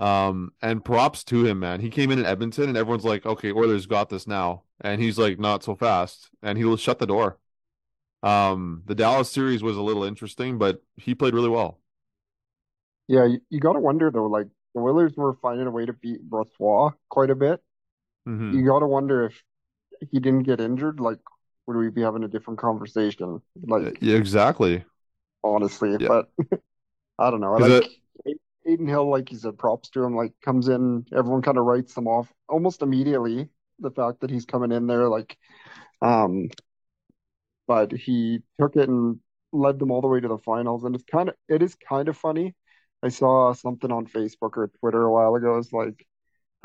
[0.00, 1.80] Um, and props to him, man.
[1.80, 5.18] He came in in Edmonton, and everyone's like, "Okay, Oilers got this now," and he's
[5.18, 7.38] like, "Not so fast," and he'll shut the door.
[8.22, 11.80] Um, the Dallas series was a little interesting, but he played really well.
[13.06, 15.92] Yeah, you, you got to wonder though, like the Oilers were finding a way to
[15.92, 17.60] beat Brossoit quite a bit.
[18.26, 18.52] Mhm.
[18.52, 19.42] You got to wonder if
[20.10, 21.18] he didn't get injured, like
[21.66, 23.42] would we be having a different conversation?
[23.66, 24.84] Like Yeah, exactly.
[25.44, 26.08] Honestly, Yeah.
[26.08, 26.28] but
[27.18, 27.56] I don't know.
[27.56, 27.84] Is
[28.24, 30.14] Like Adin Hill, like you said, props to him.
[30.14, 33.48] Like comes in, everyone kind of writes them off almost immediately.
[33.80, 35.36] The fact that he's coming in there, like,
[36.02, 36.48] um,
[37.66, 39.20] but he took it and
[39.52, 42.08] led them all the way to the finals, and it's kind of it is kind
[42.08, 42.54] of funny.
[43.02, 45.58] I saw something on Facebook or Twitter a while ago.
[45.58, 46.04] It's like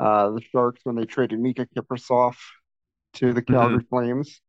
[0.00, 2.36] uh, the Sharks when they traded Miikka Kiprusoff
[3.14, 4.40] to the Calgary Flames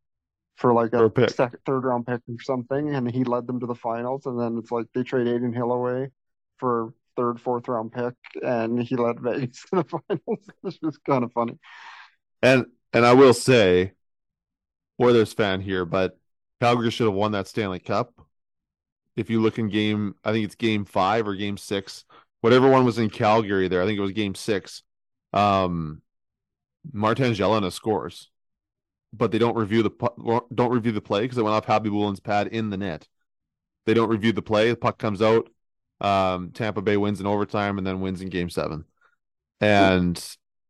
[0.55, 3.65] for like For a second, third round pick or something, and he led them to
[3.65, 4.25] the finals.
[4.25, 6.11] And then it's like they trade Adin Hill away
[6.57, 10.47] for third, fourth round pick, and he led Vegas to the finals.
[10.63, 11.57] It's just kind of funny.
[12.41, 13.93] And and I will say,
[15.01, 16.17] Oilers fan here, but
[16.61, 18.13] Calgary should have won that Stanley Cup.
[19.15, 22.05] If you look in game, I think it's game five or game six,
[22.41, 24.83] whatever one was in Calgary there, I think it was game six.
[25.33, 26.01] Um,
[26.91, 28.29] Martin Gelinas scores,
[29.15, 32.47] but they don't review the don't review the play because it went off Khabibulin's pad
[32.47, 33.07] in the net.
[33.85, 34.69] They don't review the play.
[34.69, 35.49] The puck comes out.
[36.01, 38.85] Um, Tampa Bay wins in overtime and then wins in game seven.
[39.61, 40.21] And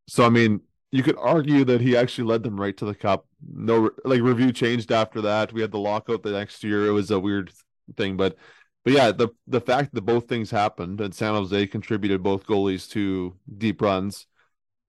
[0.06, 0.60] so, I mean,
[0.92, 3.26] you could argue that he actually led them right to the cup.
[3.52, 5.52] No, like review changed after that.
[5.52, 6.86] We had the lockout the next year.
[6.86, 7.52] It was a weird
[7.96, 8.36] thing, but
[8.84, 12.88] but yeah, the the fact that both things happened and San Jose contributed both goalies
[12.90, 14.26] to deep runs,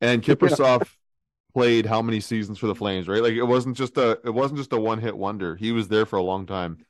[0.02, 0.88] and Kiprusoff
[1.58, 3.24] played how many seasons for the Flames, right?
[3.24, 5.56] Like it wasn't just a it wasn't just a one hit wonder.
[5.56, 6.86] He was there for a long time.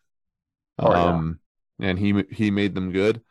[0.77, 1.03] Oh, yeah.
[1.05, 1.39] um,
[1.79, 3.21] and he he made them good.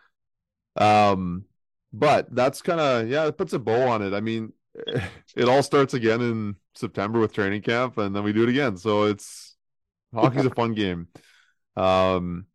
[0.76, 1.44] Um,
[1.92, 4.14] but that's kind of yeah, it puts a bow on it.
[4.14, 4.54] I mean,
[5.36, 8.78] it all starts again in September with training camp, and then we do it again.
[8.78, 9.58] So it's
[10.14, 11.08] hockey's a fun game.
[11.76, 12.46] Um,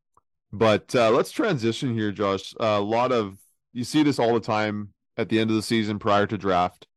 [0.51, 2.55] but uh, let's transition here, Josh.
[2.59, 3.37] a lot of
[3.73, 6.87] you see this all the time at the end of the season prior to draft.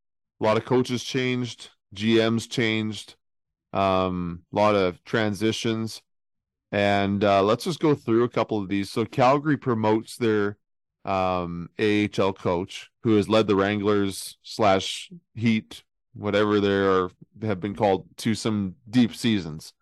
[0.41, 3.15] A lot of coaches changed, GMs changed,
[3.73, 6.01] um, a lot of transitions.
[6.71, 8.91] And uh, let's just go through a couple of these.
[8.91, 10.57] So Calgary promotes their
[11.05, 17.09] um, AHL coach, who has led the Wranglers slash Heat, whatever they are
[17.43, 19.73] have been called, to some deep seasons.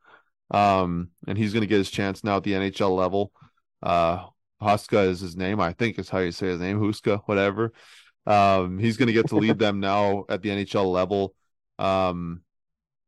[0.52, 3.32] Um, and he's going to get his chance now at the NHL level.
[3.82, 4.26] Uh,
[4.62, 7.74] Huska is his name, I think is how you say his name, Huska, whatever.
[8.26, 11.34] Um, he's going to get to lead them now at the NHL level.
[11.84, 12.42] Um,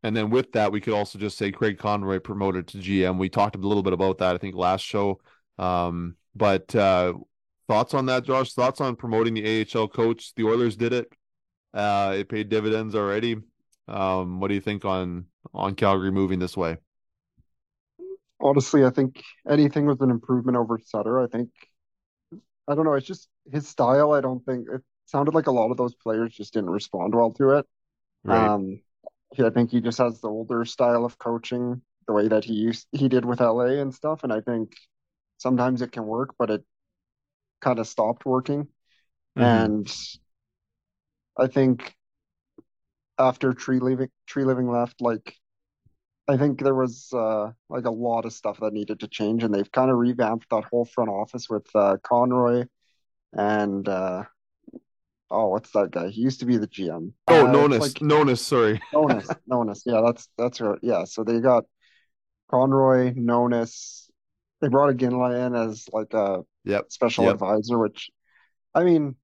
[0.03, 3.17] and then with that, we could also just say Craig Conroy promoted to GM.
[3.17, 5.19] We talked a little bit about that, I think, last show.
[5.57, 7.13] Um, but uh,
[7.67, 8.53] thoughts on that, Josh?
[8.53, 10.35] Thoughts on promoting the AHL coach?
[10.35, 11.11] The Oilers did it.
[11.73, 13.37] Uh, it paid dividends already.
[13.87, 16.77] Um, what do you think on on Calgary moving this way?
[18.39, 21.19] Honestly, I think anything was an improvement over Sutter.
[21.21, 21.49] I think
[22.67, 22.93] I don't know.
[22.93, 24.11] It's just his style.
[24.11, 27.31] I don't think it sounded like a lot of those players just didn't respond well
[27.33, 27.65] to it.
[28.25, 28.53] Right.
[28.59, 28.81] Um,
[29.39, 32.87] I think he just has the older style of coaching, the way that he used
[32.91, 34.23] he did with LA and stuff.
[34.23, 34.75] And I think
[35.37, 36.65] sometimes it can work, but it
[37.61, 38.67] kind of stopped working.
[39.35, 39.75] Mhm.
[39.77, 39.89] And
[41.37, 41.95] I think
[43.17, 45.35] after Tree Living Tree Living left, like
[46.27, 49.53] I think there was uh like a lot of stuff that needed to change, and
[49.53, 52.65] they've kind of revamped that whole front office with uh Conroy
[53.33, 54.25] and uh
[55.31, 56.09] oh, what's that guy?
[56.09, 57.13] He used to be the GM.
[57.27, 58.81] Oh, Uh, Nonus, like Nonus, sorry.
[58.93, 59.83] Nonus, Nonus.
[59.85, 60.79] Yeah, that's that's right.
[60.81, 61.65] Yeah, so they got
[62.49, 64.09] Conroy, Nonus.
[64.61, 66.91] They brought Iginla in as like a Yep.
[66.91, 67.33] special Yep.
[67.33, 68.09] advisor, which
[68.75, 69.15] I mean,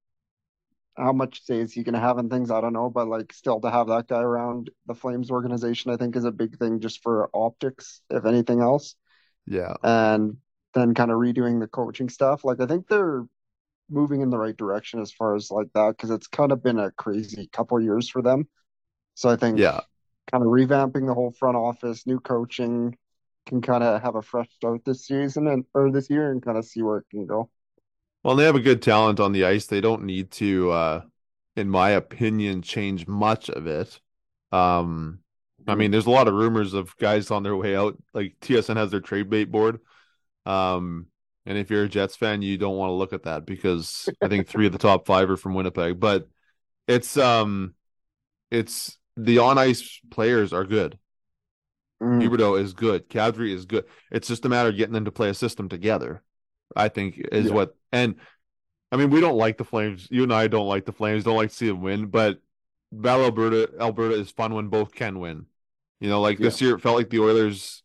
[0.98, 2.52] how much say is he gonna have in things?
[2.52, 5.98] I don't know, but like still to have that guy around the Flames organization, I
[5.98, 8.96] think is a big thing just for optics, if anything else.
[9.46, 9.76] Yeah.
[9.84, 10.38] And
[10.74, 12.46] then kind of redoing the coaching stuff.
[12.46, 13.26] Like I think they're
[13.92, 16.80] moving in the right direction as far as like that, because it's kind of been
[16.80, 18.48] a crazy couple years for them.
[19.16, 19.82] So I think Yeah.
[20.32, 22.98] kind of revamping the whole front office, new coaching,
[23.48, 26.58] can kind of have a fresh start this season and or this year and kind
[26.58, 27.50] of see where it can go.
[28.24, 29.66] Well, they have a good talent on the ice.
[29.66, 31.02] They don't need to, uh,
[31.56, 34.00] in my opinion, change much of it.
[34.52, 35.20] Um,
[35.68, 37.98] I mean, there's a lot of rumors of guys on their way out.
[38.14, 39.80] Like TSN has their trade bait board.
[40.46, 41.08] Um,
[41.52, 44.30] and if you're a Jets fan, you don't want to look at that because I
[44.30, 46.00] think three of the top five are from Winnipeg.
[46.00, 46.30] But
[46.88, 47.74] it's um,
[48.50, 50.98] it's the on ice players are good.
[52.02, 52.24] Mm.
[52.24, 53.10] Huberdeau is good.
[53.10, 53.84] Kadri is good.
[54.14, 56.24] It's just a matter of getting them to play a system together.
[56.74, 57.52] I think is Yeah.
[57.52, 57.76] what.
[57.92, 58.16] And
[58.94, 60.08] I mean, we don't like the Flames.
[60.10, 61.26] You and I don't like the Flames.
[61.26, 62.06] Don't like to see them win.
[62.06, 62.40] But
[62.94, 65.48] Battle Alberta, Alberta is fun when both can win.
[66.00, 67.84] You know, like this year, it felt like the Oilers.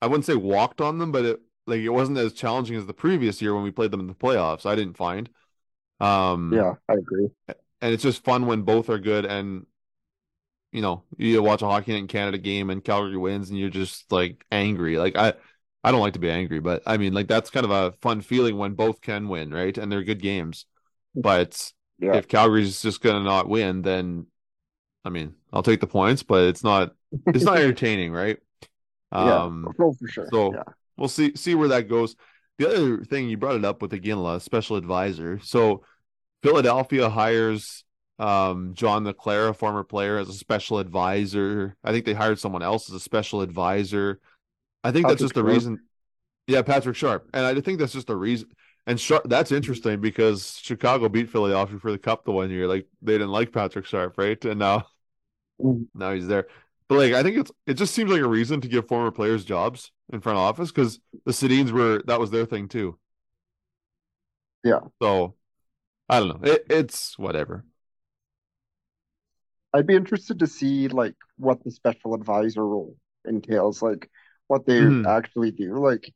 [0.00, 2.94] I wouldn't say walked on them, but it like it wasn't as challenging as the
[2.94, 4.66] previous year when we played them in the playoffs.
[4.66, 5.28] I didn't find.
[6.00, 7.30] Um, Yeah, I agree.
[7.80, 9.66] and it's just fun when both are good and
[10.72, 13.70] you know you watch a hockey night in canada game and calgary wins and you're
[13.70, 15.32] just like angry like i
[15.84, 18.20] i don't like to be angry but i mean like that's kind of a fun
[18.20, 20.66] feeling when both can win right and they're good games
[21.14, 22.16] but Yeah.
[22.16, 24.26] if calgary's just gonna not win then
[25.04, 26.94] i mean i'll take the points but it's not
[27.26, 28.38] it's not entertaining right
[29.12, 30.28] um yeah, for sure.
[30.32, 30.62] so- yeah.
[30.96, 32.16] We'll see see where that goes.
[32.58, 35.40] The other thing you brought it up with Iginla, special advisor.
[35.40, 35.84] So
[36.42, 37.84] Philadelphia hires
[38.18, 41.76] um, John LeClair, a former player, as a special advisor.
[41.82, 44.20] I think they hired someone else as a special advisor.
[44.84, 45.54] I think that's Patrick just the Sharp.
[45.54, 45.80] reason.
[46.46, 48.50] Yeah, Patrick Sharp, and I think that's just a reason.
[48.86, 52.68] And Sharp, that's interesting because Chicago beat Philadelphia for the cup the one year.
[52.68, 54.42] Like they didn't like Patrick Sharp, right?
[54.44, 54.86] And now
[55.60, 55.86] Mm.
[55.94, 56.46] now he's there.
[56.88, 59.44] But like I think it's it just seems like a reason to give former players
[59.44, 62.98] jobs in front office because the Sedins were that was their thing too.
[64.64, 64.80] Yeah.
[65.02, 65.34] So
[66.08, 66.50] I don't know.
[66.52, 67.64] It, it's whatever.
[69.72, 74.10] I'd be interested to see like what the special advisor role entails, like
[74.46, 75.04] what they Mhm.
[75.04, 76.12] actually do, like,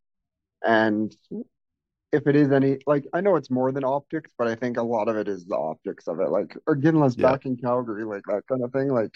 [0.67, 1.17] and
[2.13, 4.83] if it is any like I know it's more than optics, but I think a
[4.83, 7.39] lot of it is the optics of it, like or Iginla's Yeah.
[7.39, 9.13] back in Calgary, like that kind of thing, like.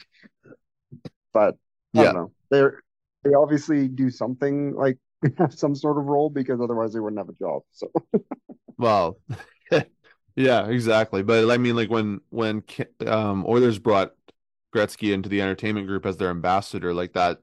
[1.32, 1.56] But
[1.96, 2.04] I Yeah.
[2.04, 2.32] don't know.
[2.50, 2.82] They're
[3.24, 4.98] they obviously do something like
[5.38, 7.62] have some sort of role because otherwise they wouldn't have a job.
[7.72, 7.90] So
[8.78, 9.18] Well,
[10.36, 11.22] yeah, exactly.
[11.22, 12.64] But I mean, like when when
[13.06, 14.12] um Oilers brought
[14.74, 17.38] Gretzky into the entertainment group as their ambassador, like that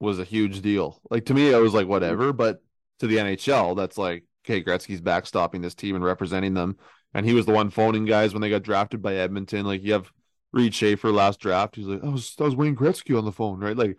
[0.00, 1.00] was a huge deal.
[1.10, 2.62] Like to me, I was like whatever, but
[3.00, 6.78] to the NHL, that's like okay, Gretzky's backstopping this team and representing them,
[7.14, 9.66] and he was the one phoning guys when they got drafted by Edmonton.
[9.66, 10.12] Like you have
[10.52, 13.60] Reid Schaefer last draft, he's like, I was that was Wayne Gretzky on the phone,
[13.60, 13.76] right?
[13.76, 13.98] Like,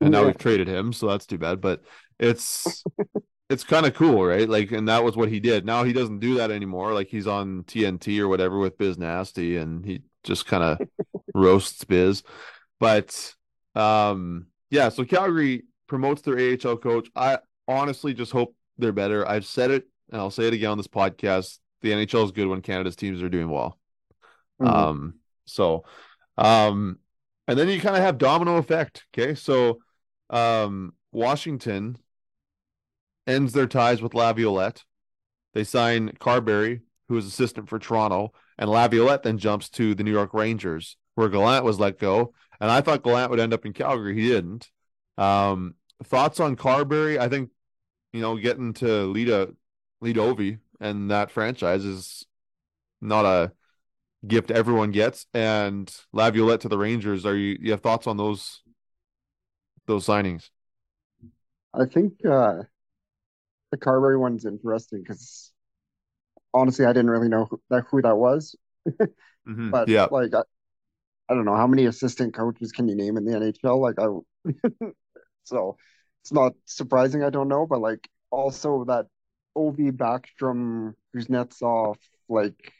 [0.00, 0.26] and now Yeah.
[0.26, 1.60] we've traded him, so that's too bad.
[1.60, 1.82] But
[2.18, 2.82] it's
[3.50, 4.48] it's kind of cool, right?
[4.48, 5.64] Like, and that was what he did.
[5.64, 6.92] Now he doesn't do that anymore.
[6.92, 10.88] Like he's on TNT or whatever with Biz Nasty, and he just kind of
[11.34, 12.22] roasts Biz.
[12.80, 13.34] But
[13.74, 14.88] um, yeah.
[14.88, 17.08] So Calgary promotes their AHL coach.
[17.14, 19.26] I honestly just hope they're better.
[19.26, 21.58] I've said it, and I'll say it again on this podcast.
[21.82, 23.78] The NHL is good when Canada's teams are doing well.
[24.60, 24.66] Mhm.
[24.66, 25.14] Um,
[25.46, 25.84] so,
[26.36, 26.98] um,
[27.48, 29.06] and then you kind of have domino effect.
[29.14, 29.78] Okay, so,
[30.30, 31.96] um, Washington
[33.26, 34.84] ends their ties with Laviolette.
[35.54, 40.12] They sign Carberry, who is assistant for Toronto, and Laviolette then jumps to the New
[40.12, 42.34] York Rangers, where Gallant was let go.
[42.60, 44.14] And I thought Gallant would end up in Calgary.
[44.14, 44.70] He didn't.
[45.16, 47.18] Um, thoughts on Carberry?
[47.18, 47.50] I think,
[48.12, 49.54] you know, getting to lead a
[50.00, 52.26] lead Ovi and that franchise is
[53.00, 53.52] not a
[54.28, 55.26] gift everyone gets.
[55.34, 57.26] And Laviolette to the Rangers.
[57.26, 58.62] Are you you have thoughts on those
[59.86, 60.50] those signings?
[61.74, 62.62] I think uh,
[63.70, 65.52] the Carberry one's interesting because
[66.54, 68.56] honestly, I didn't really know who that, who that was.
[69.46, 69.70] Mhm.
[69.70, 70.42] But yeah, like, I,
[71.28, 73.80] I don't know how many assistant coaches can you name in the NHL?
[73.80, 74.06] Like, I
[75.44, 75.76] so
[76.22, 79.06] it's not surprising I don't know, but like also that
[79.56, 81.96] Ovi Backstrom, Kuznetsov,
[82.28, 82.72] like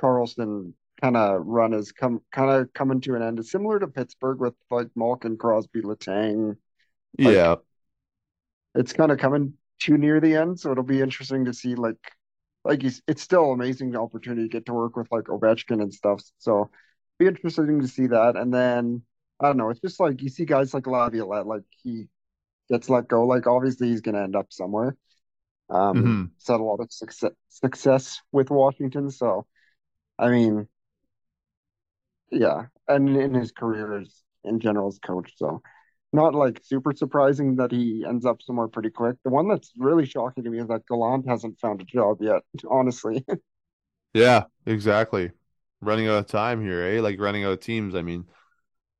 [0.00, 3.38] Carlson kind of run is come kind of coming to an end.
[3.38, 6.56] It's similar to Pittsburgh with like Malkin, Crosby, Letang.
[7.24, 7.56] like- yeah,
[8.74, 11.96] it's kind of coming too near the end, so it'll be interesting to see like
[12.64, 16.20] like he's, it's still amazing opportunity to get to work with like Ovechkin and stuff.
[16.38, 16.68] So
[17.18, 18.36] be interesting to see that.
[18.36, 19.02] And then
[19.40, 22.08] I don't know, it's just like you see guys like Laviolette, like he
[22.70, 23.26] gets let go.
[23.26, 24.96] Like obviously he's gonna end up somewhere.
[25.70, 26.30] Um, Mhm.
[26.38, 29.46] he's had a lot of success success with Washington, so
[30.18, 30.68] I mean,
[32.30, 35.62] yeah, and in his career as in general as coach, so
[36.12, 39.16] not like super surprising that he ends up somewhere pretty quick.
[39.24, 42.42] The one that's really shocking to me is that Gallant hasn't found a job yet,
[42.70, 43.24] honestly.
[44.14, 45.32] yeah, exactly.
[45.80, 47.00] Running out of time here, eh?
[47.00, 47.94] Like running out of teams.
[47.94, 48.26] I mean,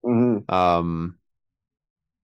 [0.05, 1.19] hmm um,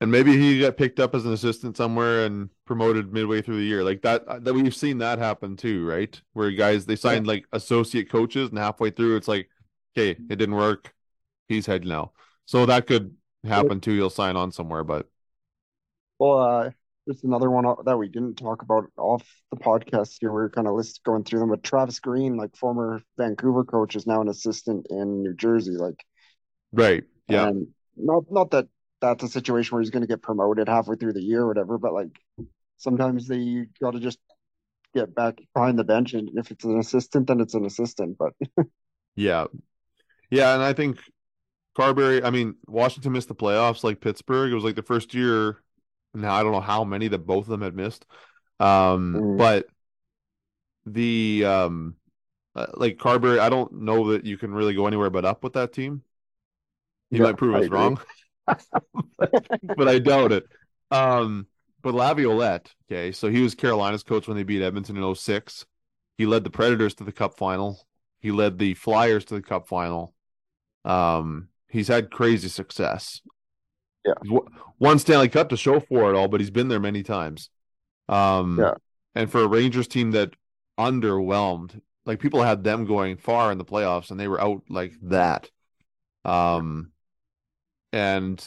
[0.03, 3.65] and maybe he got picked up as an assistant somewhere and promoted midway through the
[3.65, 4.25] year, like that.
[4.27, 6.21] uh, That we've seen that happen too, right?
[6.33, 9.49] Where guys they signed like associate coaches, and halfway through, it's like,
[9.97, 10.93] okay, it didn't work.
[11.49, 12.13] He's head now.
[12.47, 14.85] So that could happen too, he'll sign on somewhere.
[14.85, 15.09] But
[16.19, 16.71] Well, uh,
[17.09, 20.31] just another one that we didn't talk about off the podcast here.
[20.31, 23.97] We were kind of list going through them, but Travis Green, like former Vancouver coach,
[23.97, 25.73] is now an assistant in New Jersey.
[25.73, 26.05] Like,
[26.73, 27.51] right, yeah,
[27.97, 28.69] not not that
[29.03, 31.79] that's a situation where he's going to get promoted halfway through the year or whatever,
[31.79, 32.11] but like
[32.79, 34.19] sometimes they got to just
[34.95, 38.19] get back behind the bench, and if it's an assistant, then it's an assistant.
[38.19, 38.35] But
[39.17, 39.47] yeah,
[40.31, 40.99] yeah, and I think
[41.79, 42.25] Carbery.
[42.25, 44.53] I mean, Washington missed the playoffs like Pittsburgh.
[44.53, 45.63] It was like the first year.
[46.15, 48.07] Now I don't know how many that both of them had missed,
[48.61, 49.39] um, Mm.
[49.39, 49.69] but
[50.87, 51.97] the um,
[52.57, 53.39] uh, like Carbery.
[53.41, 56.03] I don't know that you can really go anywhere but up with that team.
[57.11, 57.71] You Yeah, might prove I us agree.
[57.71, 58.01] wrong,
[58.47, 60.45] but I doubt it.
[60.91, 61.47] Um,
[61.83, 65.67] but Laviolette, okay, so he was Carolina's coach when they beat Edmonton in 06.
[66.19, 67.87] He led the Predators to the Cup final.
[68.21, 70.15] He led the Flyers to the Cup final.
[70.85, 73.21] Um, he's had crazy success.
[74.05, 74.15] Yeah.
[74.25, 74.47] W-
[74.79, 77.51] One Stanley Cup to show for it all, but he's been there many times.
[78.09, 78.75] Um, Yeah.
[79.15, 80.35] and for a Rangers team that
[80.79, 84.93] underwhelmed, like people had them going far in the playoffs and they were out like
[85.03, 85.51] that.
[86.25, 86.93] Um,
[87.93, 88.45] and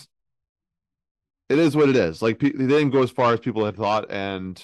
[1.50, 2.22] it is what it is.
[2.22, 4.64] Like they didn't go as far as people had thought, and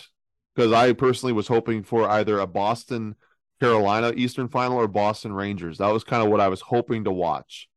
[0.56, 3.16] because I personally was hoping for either a Boston
[3.62, 5.78] Carolina Eastern Final or Boston Rangers.
[5.78, 7.70] That was kind of what I was hoping to watch,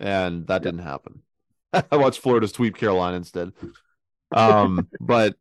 [0.00, 1.22] and that didn't happen.
[1.72, 3.52] I watched Florida sweep Carolina instead.
[4.32, 5.36] Um, but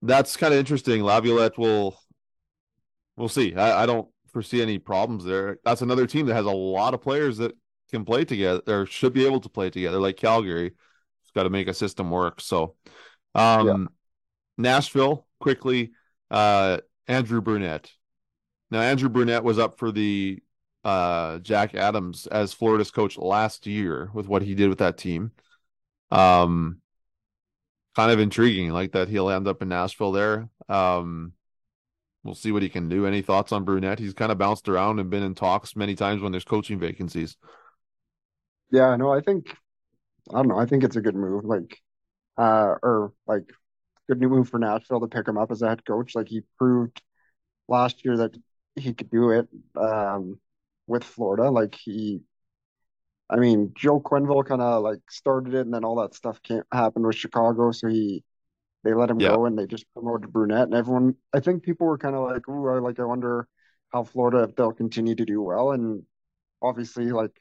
[0.00, 1.02] that's kind of interesting.
[1.02, 2.00] Laviolette will,
[3.16, 3.54] we'll see.
[3.54, 5.58] I, I don't foresee any problems there.
[5.66, 7.52] That's another team that has a lot of players that
[7.90, 10.66] can play together or should be able to play together, like Calgary.
[10.66, 12.40] It's got to make a system work.
[12.40, 12.74] So,
[13.34, 13.88] um,
[14.56, 15.92] Nashville quickly.
[16.30, 17.90] Uh, Andrew Brunette.
[18.70, 20.40] Now, Andrew Brunette was up for the
[20.84, 25.32] uh, Jack Adams as Florida's coach last year with what he did with that team.
[26.10, 26.80] Um,
[27.96, 30.48] kind of intriguing, like that he'll end up in Nashville there.
[30.68, 31.32] Um,
[32.22, 33.06] we'll see what he can do.
[33.06, 33.98] Any thoughts on Brunette?
[33.98, 37.36] He's kind of bounced around and been in talks many times when there's coaching vacancies.
[38.70, 39.48] Yeah, no, I think
[40.32, 40.58] I don't know.
[40.58, 41.44] I think it's a good move.
[41.44, 41.78] Like,
[42.38, 43.44] uh, or like,
[44.08, 46.14] good new move for Nashville to pick him up as a head coach.
[46.16, 47.02] Like he proved
[47.68, 48.36] last year that
[48.76, 49.48] he could do it.
[49.76, 50.40] Um,
[50.88, 52.22] with Florida, like he,
[53.28, 56.62] I mean, Joe Quenneville kind of like started it, and then all that stuff came
[56.72, 58.24] happened with Chicago, so he
[58.84, 59.36] they let him Yeah.
[59.36, 61.16] go, and they just promoted Brunette, and everyone.
[61.34, 63.48] I think people were kind of like, "Ooh, I like, I wonder
[63.90, 66.04] how Florida if they'll continue to do well," and
[66.62, 67.32] obviously, like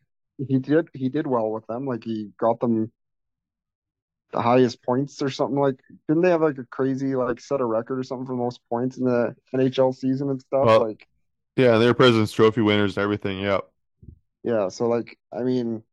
[0.47, 1.85] he did he did well with them.
[1.85, 2.91] Like he got them
[4.31, 7.65] the highest points or something like didn't they have like a crazy like set a
[7.65, 10.65] record or something for the most points in the NHL season and stuff?
[10.65, 11.07] Well- Like
[11.55, 13.39] Yeah, they're President's Trophy winners and everything.
[13.39, 13.59] Yeah.
[14.43, 15.83] yeah, so like I mean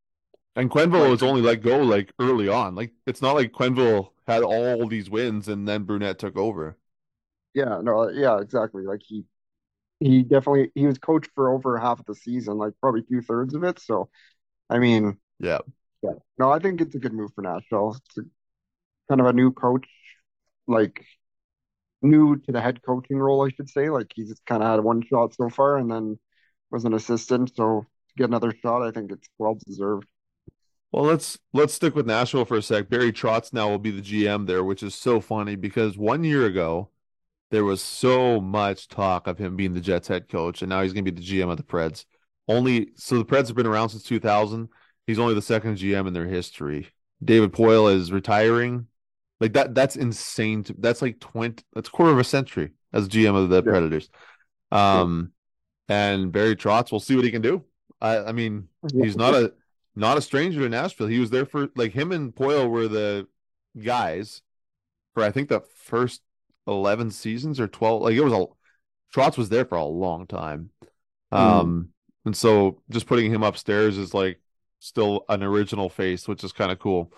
[0.57, 2.75] And Quenneville Like- was only let go like early on.
[2.75, 6.77] Like it's not like Quenneville had all these wins and then Brunette took over.
[7.55, 8.85] yeah, no, yeah, exactly.
[8.85, 9.25] Like he
[10.01, 13.55] he definitely he was coached for over half of the season, like probably two thirds
[13.55, 13.79] of it.
[13.81, 14.11] So
[14.71, 15.59] I mean Yeah.
[16.03, 16.13] yeah.
[16.39, 17.97] No, I think it's a good move for Nashville.
[18.07, 18.23] It's a,
[19.09, 19.87] kind of a new coach,
[20.67, 21.05] like
[22.03, 23.91] new to the head coaching role, I should say.
[23.91, 26.19] Like he's kind of had one shot so far and then
[26.71, 27.53] was an assistant.
[27.55, 30.07] So to get another shot, I think it's well deserved.
[30.93, 32.89] Well, let's let's stick with Nashville for a sec.
[32.89, 36.47] Barry Trotz now will be the GM there, which is so funny because one year
[36.47, 36.91] ago
[37.51, 40.93] there was so much talk of him being the Jets head coach, and now he's
[40.93, 42.07] going to be the GM of the Preds.
[42.49, 44.69] Only so the Preds have been around since 2000.
[45.07, 46.89] He's only the second GM in their history.
[47.25, 48.87] David Poile is retiring.
[49.41, 50.65] Like that that's insane.
[50.65, 53.73] To, that's like 20 that's a quarter of a century as GM of the Yeah.
[53.73, 54.11] Predators.
[54.71, 55.33] Um
[55.89, 57.65] and Barry Trotz, we'll see what he can do.
[58.01, 58.69] I I mean,
[59.01, 59.53] he's not a
[59.95, 61.07] not a stranger to Nashville.
[61.07, 63.29] He was there for like him and Poile were the
[63.81, 64.43] guys
[65.15, 66.23] for I think the first
[66.67, 68.03] eleven seasons or twelve.
[68.03, 68.47] Like it was a
[69.15, 70.71] Trotz was there for a long time.
[71.33, 71.91] Um
[72.27, 74.41] and so just putting him upstairs is like
[74.81, 77.13] still an original face, which is kind of cool.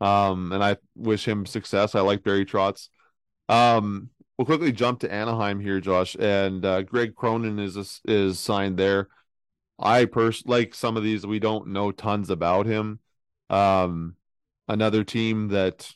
[0.00, 1.94] Um and I wish him success.
[1.94, 2.88] I like Barry Trotz.
[3.48, 8.78] Um we'll quickly jump to Anaheim here, Josh, and uh, Greg Cronin is is signed
[8.78, 9.08] there.
[9.78, 13.00] I pers like some of these we don't know tons about him.
[13.50, 14.16] Um,
[14.68, 15.92] another team that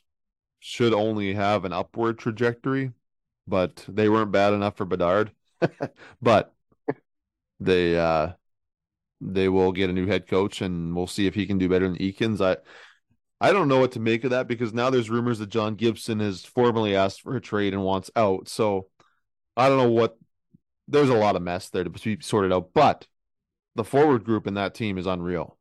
[0.60, 2.92] should only have an upward trajectory,
[3.46, 5.32] but they weren't bad enough for Bedard.
[6.22, 6.54] but
[7.60, 8.32] they uh
[9.20, 11.88] they will get a new head coach and we'll see if he can do better
[11.88, 12.40] than Eakins.
[12.40, 12.56] I
[13.40, 16.18] I don't know what to make of that because now there's rumors that John Gibson
[16.20, 18.48] has formally asked for a trade and wants out.
[18.48, 18.88] So
[19.56, 20.16] I don't know what
[20.88, 23.06] there's a lot of mess there to be sorted out, but
[23.76, 25.56] the forward group in that team is unreal.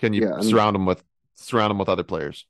[0.00, 1.02] Can you Yeah, and- surround them with
[1.36, 2.46] surround them with other players.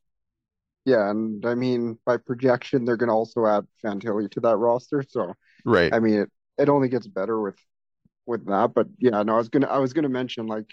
[0.86, 5.05] Yeah, and I mean by projection they're going to also add Fantilli to that roster.
[5.07, 5.34] So
[5.64, 5.93] Right.
[5.93, 7.57] I mean it, it only gets better with
[8.29, 8.74] with that.
[8.74, 10.72] But yeah, no, I was gonna I was gonna mention like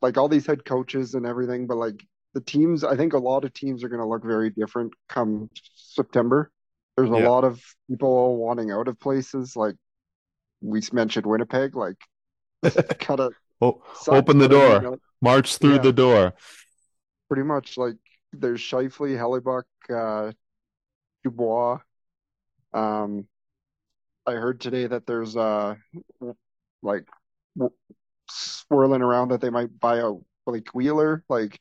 [0.00, 2.04] like all these head coaches and everything, but like
[2.34, 6.50] the teams, I think a lot of teams are gonna look very different come September.
[6.96, 7.28] There's a Yeah.
[7.28, 9.76] lot of people wanting out of places, like
[10.60, 11.96] we mentioned Winnipeg, like
[13.00, 14.98] kind of O- open the door.
[15.20, 15.82] March through Yeah.
[15.82, 16.34] the door.
[17.28, 17.96] pretty much like
[18.32, 20.32] there's Scheifele, Hellebuyck, uh,
[21.24, 21.78] Dubois.
[22.74, 23.26] Um,
[24.26, 25.74] I heard today that there's uh
[26.82, 27.06] like
[28.30, 30.12] swirling around that they might buy a
[30.46, 31.24] Blake Wheeler.
[31.28, 31.60] Like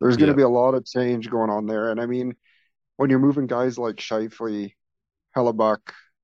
[0.00, 0.36] there's going to Yeah.
[0.36, 1.90] be a lot of change going on there.
[1.90, 2.36] And I mean,
[2.98, 4.72] when you're moving guys like Scheifele,
[5.36, 5.80] Hellebuyck,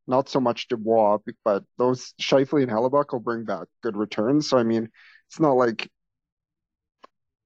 [0.08, 4.50] not so much Dubois, but those Scheifele and Hellebuyck will bring back good returns.
[4.50, 4.90] So I mean,
[5.28, 5.90] it's not like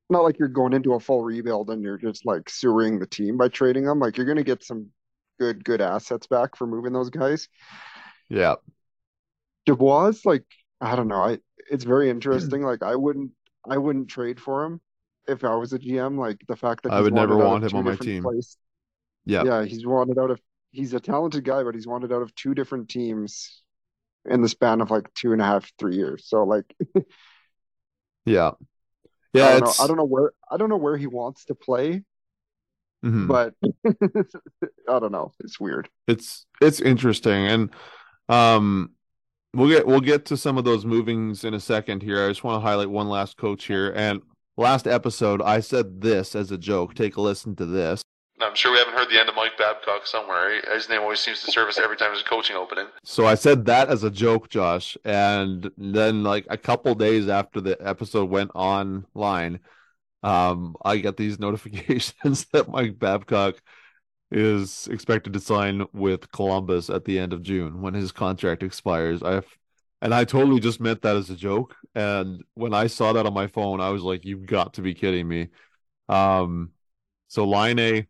[0.08, 3.36] not like you're going into a full rebuild and you're just like sewering the team
[3.36, 3.98] by trading them.
[3.98, 4.86] Like you're going to get some
[5.38, 7.48] good good assets back for moving those guys.
[8.28, 8.56] Yeah.
[9.64, 10.44] Dubois, like
[10.80, 11.38] I don't know, I
[11.70, 12.62] it's very interesting.
[12.62, 13.32] Like I wouldn't
[13.68, 14.80] I wouldn't trade for him
[15.26, 16.18] if I was a GM.
[16.18, 18.22] Like the fact that I would never want him on my team.
[18.22, 18.56] places.
[19.24, 19.44] Yeah.
[19.44, 20.40] Yeah, he's wanted out of
[20.72, 23.62] he's a talented guy, but he's wanted out of two different teams
[24.26, 26.26] in the span of like two and a half, three years.
[26.28, 26.74] So like
[28.24, 28.52] Yeah.
[29.40, 31.54] I Yeah, don't know, I don't know where I don't know where he wants to
[31.54, 32.02] play,
[33.02, 33.28] mhm.
[33.28, 33.54] but
[33.86, 35.32] I don't know.
[35.40, 35.88] It's weird.
[36.06, 37.70] it's it's interesting and
[38.28, 38.90] um
[39.54, 42.24] we'll get we'll get to some of those movings in a second here.
[42.24, 44.22] I just want to highlight one last coach here and
[44.56, 46.94] last episode I said this as a joke.
[46.94, 48.02] Take a listen to this.
[48.40, 50.60] I'm sure we haven't heard the end of Mike Babcock somewhere.
[50.74, 52.86] His name always seems to surface every time there's a coaching opening.
[53.02, 57.62] So I said that as a joke, Josh, and then like a couple days after
[57.62, 59.60] the episode went online,
[60.22, 63.56] um, I got these notifications that Mike Babcock
[64.30, 69.22] is expected to sign with Columbus at the end of June when his contract expires.
[69.22, 69.46] I've
[70.02, 71.74] and I totally just meant that as a joke.
[71.94, 74.94] And when I saw that on my phone, I was like, "You've got to be
[74.94, 75.48] kidding me!"
[76.08, 76.72] Um,
[77.28, 78.06] so Line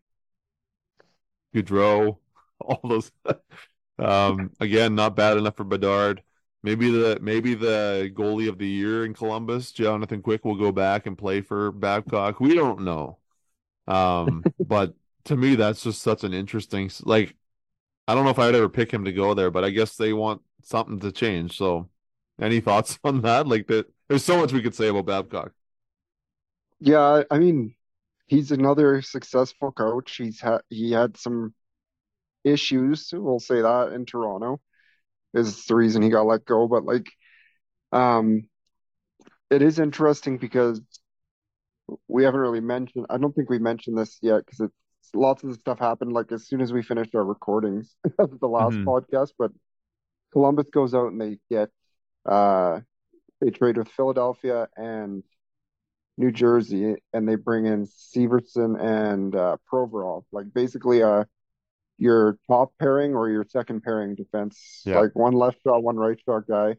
[1.55, 2.17] Gaudreau,
[2.59, 3.11] all those.
[3.99, 6.21] um, again, not bad enough for Bedard.
[6.63, 11.05] Maybe the maybe the goalie of the year in Columbus, Jonathan Quick, will go back
[11.05, 12.39] and play for Babcock.
[12.39, 13.19] We don't know.
[13.87, 14.93] Um, but
[15.27, 16.91] to me, that's just such an interesting.
[17.03, 17.35] Like,
[18.07, 20.13] I don't know if I'd ever pick him to go there, but I guess they
[20.13, 21.57] want something to change.
[21.57, 21.89] So,
[22.41, 23.47] any thoughts on that?
[23.47, 25.53] Like that, there's so much we could say about Babcock.
[26.79, 27.75] Yeah, I I mean,
[28.27, 30.15] he's another successful coach.
[30.17, 31.53] He's had he had some
[32.43, 34.61] issues, we'll say that, in Toronto
[35.33, 36.67] is the reason he got let go.
[36.67, 37.07] But like,
[37.93, 38.49] um,
[39.49, 40.81] it is interesting because
[42.07, 43.05] we haven't really mentioned.
[43.09, 44.75] I don't think we mentioned this yet because it's
[45.15, 48.77] lots of stuff happened like as soon as we finished our recordings of the last
[48.77, 48.85] Mhm.
[48.85, 49.31] podcast.
[49.37, 49.51] But
[50.33, 51.69] Columbus goes out and they get
[52.25, 52.81] uh
[53.41, 55.23] they trade with Philadelphia and
[56.17, 61.25] New Jersey, and they bring in Severson and uh, Provorov, like basically uh
[61.97, 65.01] your top pairing or your second pairing defense, Yeah.
[65.01, 66.77] like one left shot, one right shot guy.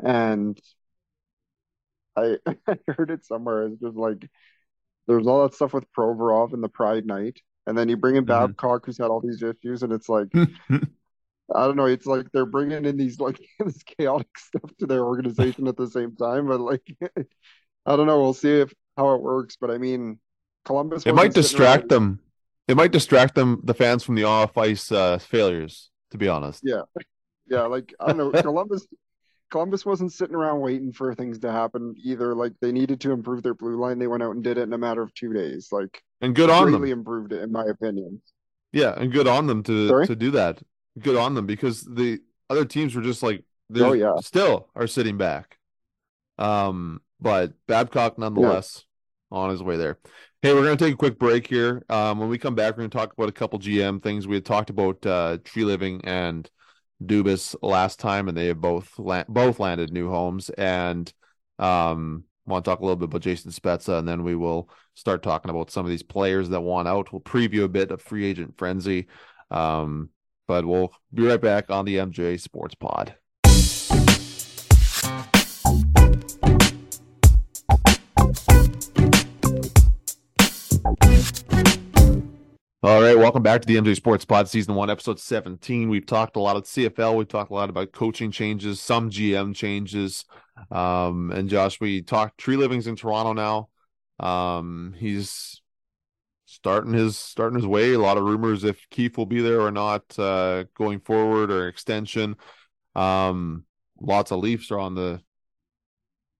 [0.00, 0.60] And
[2.16, 2.38] I
[2.68, 3.64] I heard it somewhere.
[3.66, 4.28] It's just like
[5.06, 8.24] there's all that stuff with Provorov and the Pride Night, and then you bring in
[8.24, 8.28] Mhm.
[8.28, 10.28] Babcock, who's had all these issues, and it's like
[11.54, 11.86] I don't know.
[11.86, 15.88] It's like they're bringing in these like this chaotic stuff to their organization at the
[15.88, 16.82] same time, but like
[17.86, 18.20] I don't know.
[18.20, 19.56] We'll see if how it works.
[19.60, 20.18] But I mean,
[20.64, 22.20] Columbus It might distract them.
[22.66, 25.90] It might distract them, the fans from the off ice uh, failures.
[26.12, 26.82] To be honest, Yeah,
[27.48, 27.62] yeah.
[27.62, 28.30] Like I don't know.
[28.30, 28.86] Columbus,
[29.54, 32.34] Columbus wasn't sitting around waiting for things to happen either.
[32.34, 34.00] Like they needed to improve their blue line.
[34.00, 35.68] They went out and did it in a matter of two days.
[35.70, 36.84] Like and good on them.
[36.84, 38.20] improved it, in my opinion.
[38.72, 40.06] Yeah, and good on them to Sorry?
[40.08, 40.60] to do that.
[40.98, 42.18] Good on them because the
[42.50, 44.14] other teams were just like they Oh, yeah.
[44.20, 45.56] still are sitting back.
[46.36, 48.82] Um, but Babcock nonetheless
[49.30, 49.98] on his way there.
[50.42, 51.84] Hey, we're gonna take a quick break here.
[51.88, 54.26] Um, when we come back, we're gonna talk about a couple GM things.
[54.26, 56.50] We had talked about uh, Treliving and
[57.06, 60.50] Dubas last time, and they have both la- both landed new homes.
[60.50, 61.12] And
[61.58, 65.22] um, want to talk a little bit about Jason Spezza, and then we will start
[65.22, 67.12] talking about some of these players that want out.
[67.12, 69.06] We'll preview a bit of free agent frenzy.
[69.50, 70.10] Um,
[70.46, 73.14] but we'll be right back on the MJ Sports Pod.
[82.84, 85.88] All right, welcome back to the MJ Sports Pod, Season One, Episode Seventeen.
[85.88, 87.16] We've talked a lot of CFL.
[87.16, 90.26] We've talked a lot about coaching changes, some GM changes,
[90.70, 93.68] um, and Josh, we talked Treliving's in Toronto now.
[94.20, 95.62] Um, he's
[96.44, 97.94] starting his starting his way.
[97.94, 101.68] A lot of rumors if Keefe will be there or not uh, going forward or
[101.68, 102.36] extension.
[102.94, 103.64] Um,
[103.98, 105.22] lots of Leafs are on the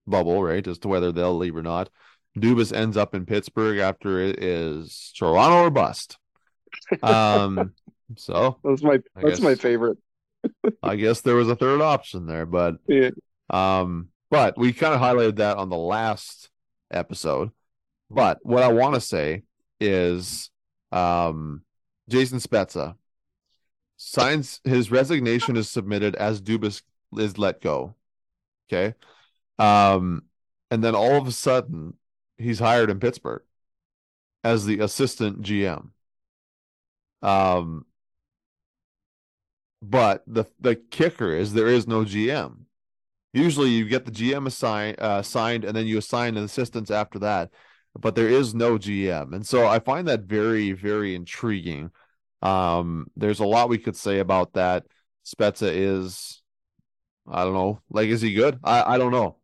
[0.06, 1.88] bubble, right, as to whether they'll leave or not.
[2.38, 6.18] Dubas ends up in Pittsburgh after it is Toronto or bust.
[7.02, 7.72] Um,
[8.16, 9.98] so That's my I that's my favorite.
[10.82, 13.10] I guess there was a third option there, but Yeah.
[13.50, 16.50] um, but we kind of highlighted that on the last
[16.90, 17.50] episode.
[18.10, 19.42] But what I want to say
[19.80, 20.50] is,
[20.92, 21.62] um,
[22.08, 22.96] Jason Spezza
[23.96, 26.82] signs his resignation is submitted as Dubas
[27.16, 27.94] is let go.
[28.68, 28.94] Okay,
[29.58, 30.22] um,
[30.70, 31.94] and then all of a sudden
[32.36, 33.42] he's hired in Pittsburgh
[34.42, 35.88] as the assistant GM.
[37.24, 37.86] Um,
[39.82, 42.64] but the the kicker is there is no GM.
[43.32, 47.18] Usually you get the GM assign, uh, signed and then you assign an assistants after
[47.20, 47.50] that,
[47.98, 49.34] but there is no GM.
[49.34, 51.90] And so I find that very, very intriguing.
[52.42, 54.86] Um, there's a lot we could say about that.
[55.26, 56.42] Spezza is,
[57.28, 58.60] I don't know, like, is he good?
[58.62, 59.38] I, I don't know.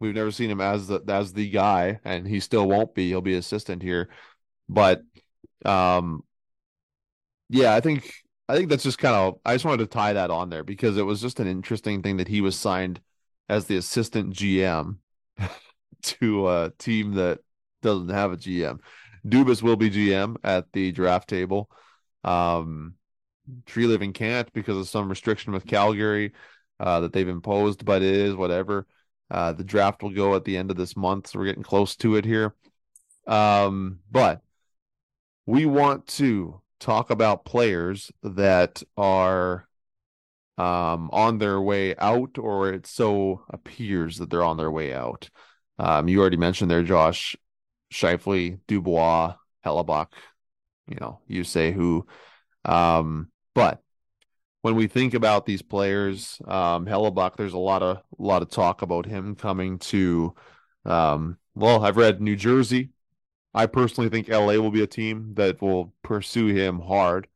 [0.00, 3.08] We've never seen him as the, as the guy and he still won't be.
[3.08, 4.08] He'll be assistant here.
[4.68, 5.02] But,
[5.64, 6.22] um,
[7.52, 8.12] yeah, I think,
[8.48, 10.96] I think that's just kind of, I just wanted to tie that on there because
[10.96, 13.00] it was just an interesting thing that he was signed
[13.48, 14.96] as the assistant GM
[16.02, 17.40] to a team that
[17.82, 18.80] doesn't have a GM.
[19.26, 21.70] Dubas will be GM at the draft table.
[22.24, 22.94] Um,
[23.66, 26.32] Treliving can't because of some restriction with Calgary
[26.80, 28.86] uh, that they've imposed, but it is whatever.
[29.30, 31.96] Uh, the draft will go at the end of this month, so we're getting close
[31.96, 32.54] to it here.
[33.26, 34.42] Um, but
[35.44, 39.68] we want to talk about players that are
[40.58, 45.30] um, on their way out, or it so appears that they're on their way out.
[45.78, 47.36] Um, you already mentioned there, Josh,
[47.92, 50.08] Scheifele, Dubois, Hellebuyck.
[50.88, 52.06] You know, you say who.
[52.64, 53.80] Um, but
[54.62, 58.50] when we think about these players, um, Hellebuyck, there's a lot of a lot of
[58.50, 60.34] talk about him coming to.
[60.84, 62.90] Um, well, I've read New Jersey.
[63.54, 67.28] I personally think LA will be a team that will pursue him hard.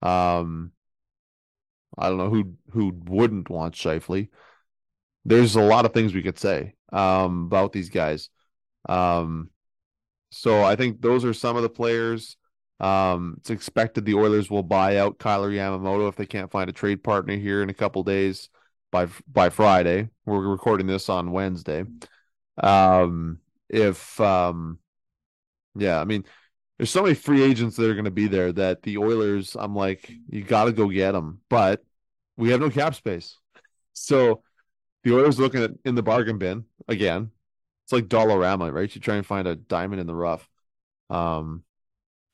[0.00, 0.72] Um,
[1.98, 4.28] I don't know who who wouldn't want Scheifele.
[5.24, 8.30] There's a lot of things we could say um, about these guys.
[8.88, 9.50] Um,
[10.30, 12.36] so I think those are some of the players.
[12.80, 16.72] Um, it's expected the Oilers will buy out Kailer Yamamoto if they can't find a
[16.72, 18.48] trade partner here in a couple days
[18.90, 20.08] by by Friday.
[20.24, 21.84] We're recording this on Wednesday.
[22.58, 23.38] Um,
[23.68, 24.78] if um,
[25.74, 26.24] yeah, I mean,
[26.78, 29.74] there's so many free agents that are going to be there that the Oilers, I'm
[29.74, 31.82] like, you got to go get them, but
[32.36, 33.38] we have no cap space.
[33.92, 34.42] So
[35.04, 37.30] the Oilers looking at in the bargain bin again.
[37.84, 38.94] It's like Dollarama, right?
[38.94, 40.48] You try and find a diamond in the rough.
[41.10, 41.64] Um,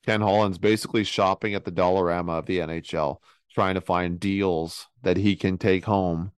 [0.05, 3.17] Ken Holland's basically shopping at the Dollarama of the NHL,
[3.53, 6.31] trying to find deals that he can take home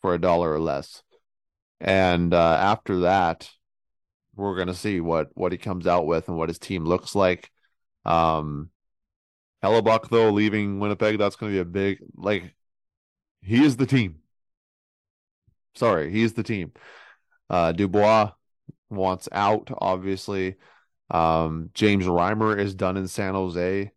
[0.00, 1.02] for a dollar or less.
[1.80, 3.50] And uh, after that,
[4.36, 7.50] we're gonna see what what he comes out with and what his team looks like.
[8.04, 8.70] Um,
[9.62, 12.54] Hellebuyck though leaving Winnipeg, that's gonna be a big like.
[13.42, 14.16] He is the team.
[15.74, 16.72] Sorry, he's the team.
[17.48, 18.32] Uh, Dubois
[18.90, 20.56] wants out, obviously.
[21.10, 23.90] Um, James Reimer is done in San Jose.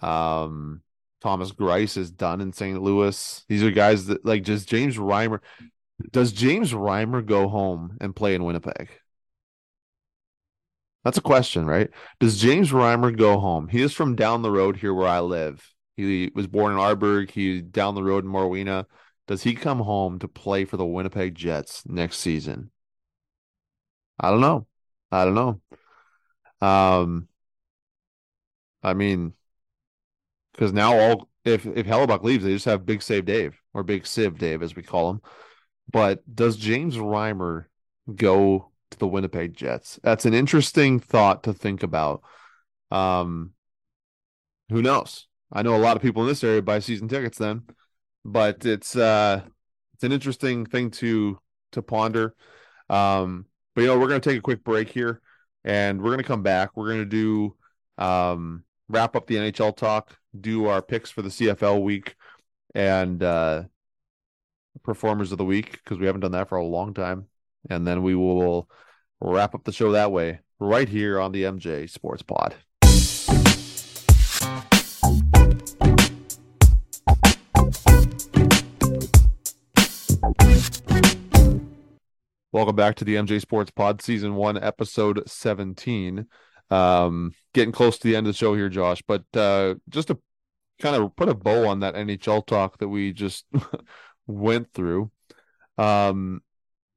[0.00, 0.82] Um,
[1.20, 2.80] Thomas Greiss is done in St.
[2.82, 3.44] Louis.
[3.48, 5.40] These are guys that like just James Reimer.
[6.10, 8.90] Does James Reimer go home and play in Winnipeg?
[11.04, 11.90] That's a question, right?
[12.20, 13.68] Does James Reimer go home?
[13.68, 15.68] He is from down the road here where I live.
[15.96, 17.30] He was born in Arborg.
[17.30, 18.86] He's down the road in Morweena.
[19.26, 22.70] Does he come home to play for the Winnipeg Jets next season?
[24.18, 24.66] I don't know.
[25.10, 25.60] I don't know.
[26.66, 27.28] Um,
[28.82, 29.34] I mean,
[30.52, 34.04] because now all if if Hellebuyck leaves, they just have Big Save Dave or Big
[34.04, 35.20] Siv Dave as we call him.
[35.90, 37.66] But does James Reimer
[38.14, 39.98] go to the Winnipeg Jets?
[40.02, 42.22] That's an interesting thought to think about.
[42.90, 43.52] Um,
[44.70, 45.26] who knows?
[45.52, 47.62] I know a lot of people in this area buy season tickets then,
[48.24, 49.42] but it's uh
[49.94, 51.38] it's an interesting thing to
[51.72, 52.34] to ponder.
[52.88, 55.20] Um, but you know, we're gonna take a quick break here
[55.64, 56.70] and we're gonna come back.
[56.74, 57.56] We're gonna do
[57.98, 62.14] um wrap up the NHL talk, do our picks for the CFL week
[62.74, 63.64] and uh
[64.82, 67.26] performers of the week because we haven't done that for a long time.
[67.70, 68.68] And then we will
[69.20, 72.54] wrap up the show that way right here on the MJ Sports Pod.
[82.52, 86.26] Welcome back to the MJ Sports Pod, Season 1, Episode 17.
[86.70, 90.18] Um, getting close to the end of the show here, Josh, but uh, just to
[90.80, 93.46] kind of put a bow on that NHL talk that we just
[94.26, 95.10] went through.
[95.78, 96.42] Um,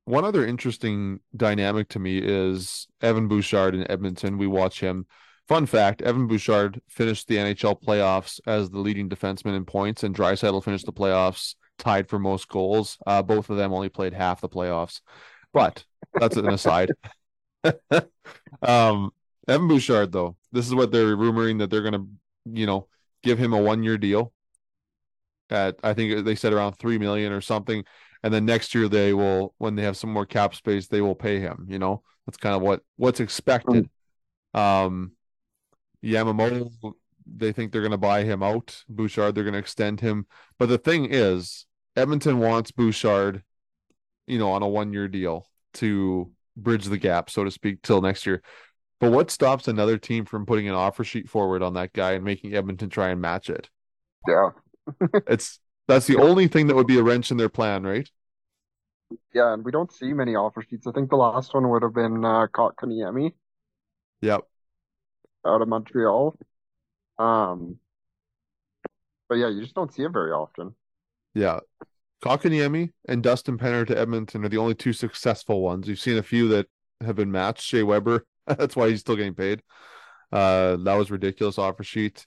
[0.05, 4.37] one other interesting dynamic to me is Evan Bouchard in Edmonton.
[4.37, 5.05] We watch him.
[5.47, 10.15] Fun fact: Evan Bouchard finished the NHL playoffs as the leading defenseman in points, and
[10.15, 12.97] Draisaitl finished the playoffs tied for most goals.
[13.05, 15.01] Uh, both of them only played half the playoffs.
[15.53, 16.91] But that's an aside.
[18.61, 19.11] um,
[19.47, 22.07] Evan Bouchard, though, this is what they're rumoring that they're going to,
[22.45, 22.87] you know,
[23.23, 24.33] give him a one year deal
[25.49, 27.83] at I think they said around three million or something,
[28.25, 31.15] and then next year they will, when they have some more cap space, they will
[31.15, 31.67] pay him.
[31.69, 33.89] You know, that's kind of what what's expected.
[34.53, 35.11] Um,
[36.03, 36.71] Yamamoto,
[37.25, 38.83] they think they're going to buy him out.
[38.89, 40.25] Bouchard, they're going to extend him.
[40.57, 41.65] But the thing is,
[41.95, 43.43] Edmonton wants Bouchard
[44.27, 48.01] you know, on a one year deal to bridge the gap, so to speak, till
[48.01, 48.41] next year.
[48.99, 52.23] But what stops another team from putting an offer sheet forward on that guy and
[52.23, 53.69] making Edmonton try and match it?
[54.27, 54.49] Yeah.
[55.27, 58.09] it's that's the only thing that would be a wrench in their plan, right?
[59.33, 60.87] Yeah, and we don't see many offer sheets.
[60.87, 63.33] I think the last one would have been uh, Kotkaniemi
[64.21, 64.45] Yep.
[65.45, 66.37] out of Montreal.
[67.19, 67.79] Um,
[69.29, 70.75] but yeah, you just don't see it very often.
[71.33, 71.59] Yeah.
[72.23, 75.87] Kotkaniemi and Dustin Penner to Edmonton are the only two successful ones.
[75.87, 76.67] You've seen a few that
[77.01, 77.63] have been matched.
[77.63, 79.61] Shea Weber, that's why he's still getting paid.
[80.31, 82.25] Uh, that was ridiculous offer sheet.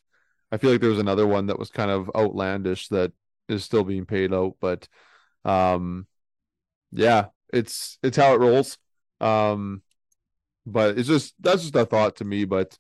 [0.53, 3.13] I feel like there was another one that was kind of outlandish that
[3.49, 4.89] is still being paid out, but
[5.45, 6.07] um,
[6.93, 8.79] yeah, it's it's how it rolls.
[9.21, 9.83] Um,
[10.67, 12.45] but it's just that's just a thought to me.
[12.45, 12.79] But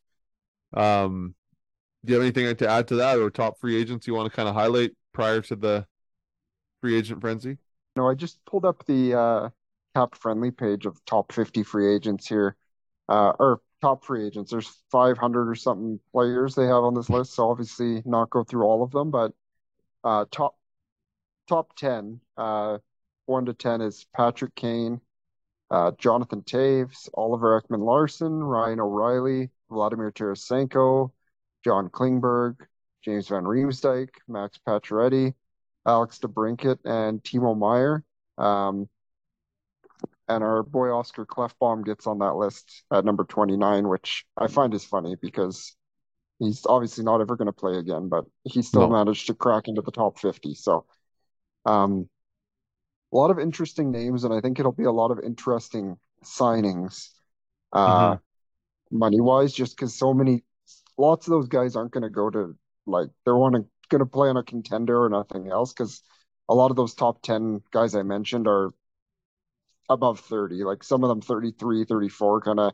[0.74, 1.34] um,
[2.04, 4.36] do you have anything to add to that or top free agents you want to
[4.36, 5.86] kind of highlight prior to the
[6.80, 7.58] free agent frenzy?
[7.96, 9.48] No, I just pulled up the uh,
[9.96, 12.56] CapFriendly page of top 50 free agents here,
[13.08, 14.50] uh, or top free agents.
[14.50, 18.64] There's 500 or something players they have on this list, so obviously not go through
[18.64, 19.32] all of them, but
[20.04, 20.56] uh, top
[21.48, 22.78] top 10, uh,
[23.26, 25.00] one to 10 is Patrick Kane,
[25.70, 31.10] uh, Jonathan Toews, Oliver Ekman Larsson, Ryan O'Reilly, Vladimir Tarasenko,
[31.64, 32.56] John Klingberg,
[33.04, 35.34] James Van Riemsdyk, Max Pacioretty,
[35.86, 38.04] Alex DeBrincat, and Timo Meier.
[38.38, 38.88] Um,
[40.28, 44.74] and our boy Oscar Klefbom gets on that list at number 29, which I find
[44.74, 45.74] is funny because
[46.38, 48.88] he's obviously not ever going to play again, but he still No.
[48.88, 50.54] managed to crack into the top 50.
[50.54, 50.84] So,
[51.64, 52.08] um,
[53.12, 57.10] a lot of interesting names, and I think it'll be a lot of interesting signings,
[57.72, 58.16] uh,
[58.90, 60.44] money wise, just because so many,
[60.98, 62.56] lots of those guys aren't going to go to
[62.86, 66.02] like they're going to play on a contender or nothing else because
[66.48, 68.70] a lot of those top 10 guys I mentioned are
[69.88, 72.72] above 30, like some of them 33, 34, kind of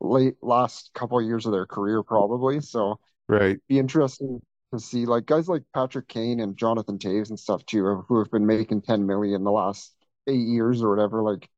[0.00, 2.60] late last couple of years of their career probably.
[2.60, 3.60] So Right.
[3.68, 4.40] be interesting
[4.72, 8.30] to see like guys like Patrick Kane and Jonathan Toews and stuff too, who have
[8.30, 9.94] been making 10 million the last
[10.26, 11.22] eight years or whatever.
[11.22, 11.48] Like,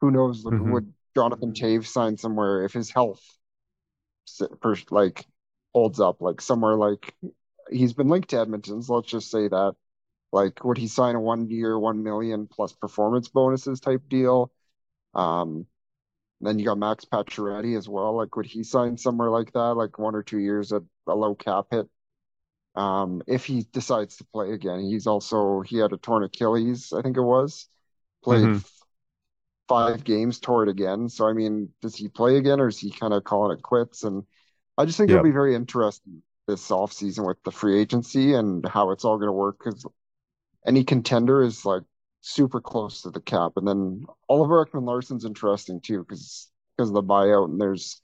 [0.00, 0.44] who knows?
[0.44, 0.72] Like, Mhm.
[0.72, 3.22] Would Jonathan Toews sign somewhere if his health
[4.90, 5.26] like
[5.74, 6.20] holds up?
[6.20, 7.14] Like somewhere like
[7.70, 8.88] he's been linked to Edmonton's.
[8.88, 9.74] Let's just say that.
[10.32, 14.52] Like, would he sign a one year, one million plus performance bonuses type deal?
[15.14, 15.66] Um,
[16.40, 18.16] then you got Max Pacioretty as well.
[18.16, 21.34] Like, would he sign somewhere like that, like one or two years at a low
[21.34, 21.88] cap hit?
[22.74, 27.02] Um, if he decides to play again, he's also he had a torn Achilles, I
[27.02, 27.68] think it was.
[28.24, 28.56] Played Mhm.
[28.56, 28.82] f-
[29.68, 31.08] five games, tore it again.
[31.08, 34.04] So I mean, does he play again, or is he kind of calling it quits?
[34.04, 34.24] And
[34.78, 35.10] I just think Yep.
[35.10, 39.28] it'll be very interesting this offseason with the free agency and how it's all going
[39.28, 39.86] to work because
[40.66, 41.82] any contender is like
[42.20, 43.52] super close to the cap.
[43.56, 48.00] And then Oliver Ekman Larsson's interesting too because because of the buyout and there's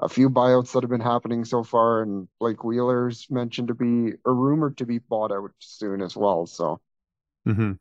[0.00, 4.12] a few buyouts that have been happening so far and Blake Wheeler's mentioned to be
[4.24, 6.46] or rumored to be bought out soon as well.
[6.46, 6.80] So
[7.46, 7.78] hmm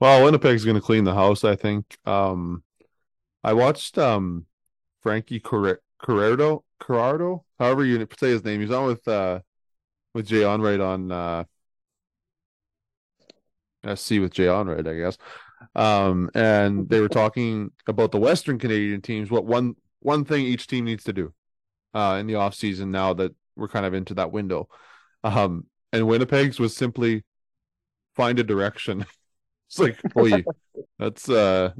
[0.00, 1.96] Well, Winnipeg's going to clean the house, I think.
[2.06, 2.64] Um,
[3.44, 4.46] I watched um
[5.02, 8.60] Frankie Corrado, Corrado, however you say his name.
[8.62, 9.40] He's on with uh
[10.14, 11.44] with Jay Onrait on uh
[13.84, 15.18] SC with Jay Onrait, I guess.
[15.74, 20.66] Um, and they were talking about the Western Canadian teams, what one one thing each
[20.66, 21.32] team needs to do
[21.94, 24.68] uh in the off season now that we're kind of into that window.
[25.24, 27.24] Um, and Winnipeg's was simply
[28.16, 29.06] find a direction.
[29.68, 30.44] It's like, boy,
[30.98, 31.70] that's uh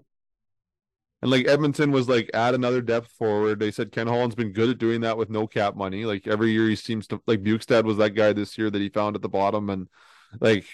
[1.20, 3.60] and like Edmonton was like add another depth forward.
[3.60, 6.04] They said Ken Holland's been good at doing that with no cap money.
[6.04, 8.88] Like every year he seems to like Bjugstad was that guy this year that he
[8.88, 9.88] found at the bottom and
[10.40, 10.64] like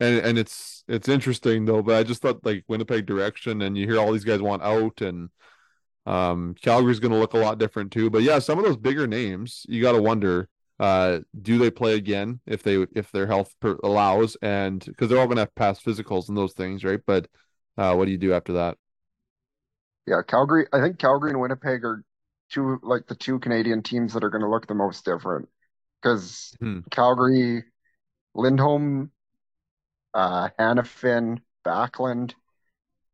[0.00, 1.82] and and it's it's interesting though.
[1.82, 5.00] But I just thought like Winnipeg direction, and you hear all these guys want out,
[5.00, 5.30] and
[6.06, 8.10] um, Calgary's going to look a lot different too.
[8.10, 10.48] But yeah, some of those bigger names, you got to wonder,
[10.80, 15.18] uh, do they play again if they if their health per- allows, and because they're
[15.18, 17.00] all going to have past physicals and those things, right?
[17.06, 17.28] But
[17.78, 18.76] uh, what do you do after that?
[20.06, 20.66] Yeah, Calgary.
[20.72, 22.04] I think Calgary and Winnipeg are
[22.50, 25.48] two like the two Canadian teams that are going to look the most different
[26.02, 26.80] because Hmm.
[26.90, 27.64] Calgary,
[28.34, 29.12] Lindholm,
[30.14, 32.34] uh, Hanifin, Backlund,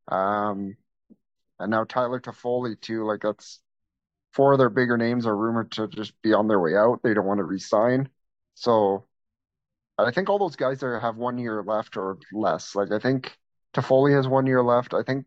[0.09, 0.77] um,
[1.61, 3.05] and now Tyler Toffoli too.
[3.05, 3.61] Like that's
[4.35, 7.01] four of their bigger names are rumored to just be on their way out.
[7.03, 8.09] They don't want to re-sign.
[8.55, 9.07] So
[9.99, 12.75] I think all those guys there have one year left or less.
[12.75, 13.37] Like I think
[13.75, 14.95] Toffoli has one year left.
[14.95, 15.27] I think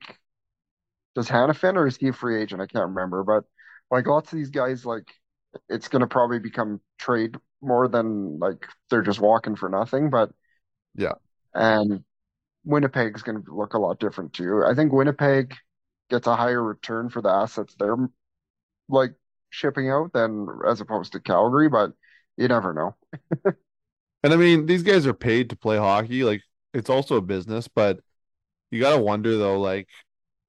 [1.15, 2.61] does Hanifin or is he a free agent?
[2.61, 3.23] I can't remember.
[3.23, 3.43] But
[3.91, 5.07] like lots of these guys, like
[5.69, 10.09] it's gonna probably become trade more than like they're just walking for nothing.
[10.09, 10.31] But
[10.95, 11.13] Yeah.
[11.53, 12.03] and
[12.65, 14.63] Winnipeg's gonna look a lot different too.
[14.65, 15.55] I think Winnipeg
[16.09, 17.97] gets a higher return for the assets they're
[18.89, 19.13] like
[19.49, 21.93] shipping out than as opposed to Calgary, but
[22.37, 22.95] you never know.
[24.23, 26.23] And I mean, these guys are paid to play hockey.
[26.23, 26.41] Like
[26.73, 27.99] it's also a business, but
[28.71, 29.89] you got to wonder though, like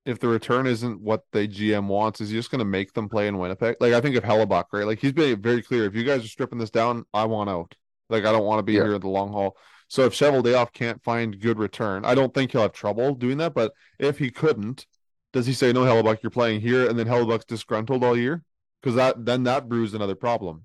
[0.07, 3.09] if the return isn't what the GM wants, is he just going to make them
[3.09, 3.77] play in Winnipeg?
[3.81, 4.87] Like I think of Hellebuyck, right?
[4.87, 5.87] Like he's been very clear.
[5.87, 7.75] If you guys are stripping this down, I want out.
[8.11, 8.81] Like I don't want to be Yeah.
[8.81, 9.57] here in the long haul.
[9.89, 13.55] So if Cheveldayoff can't find good return, I don't think he'll have trouble doing that.
[13.55, 14.87] But if he couldn't,
[15.35, 18.45] does he say no, Hellebuyck, you're playing here, and then Hellebuyck's disgruntled all year?
[18.83, 20.65] Because that then that brews another problem.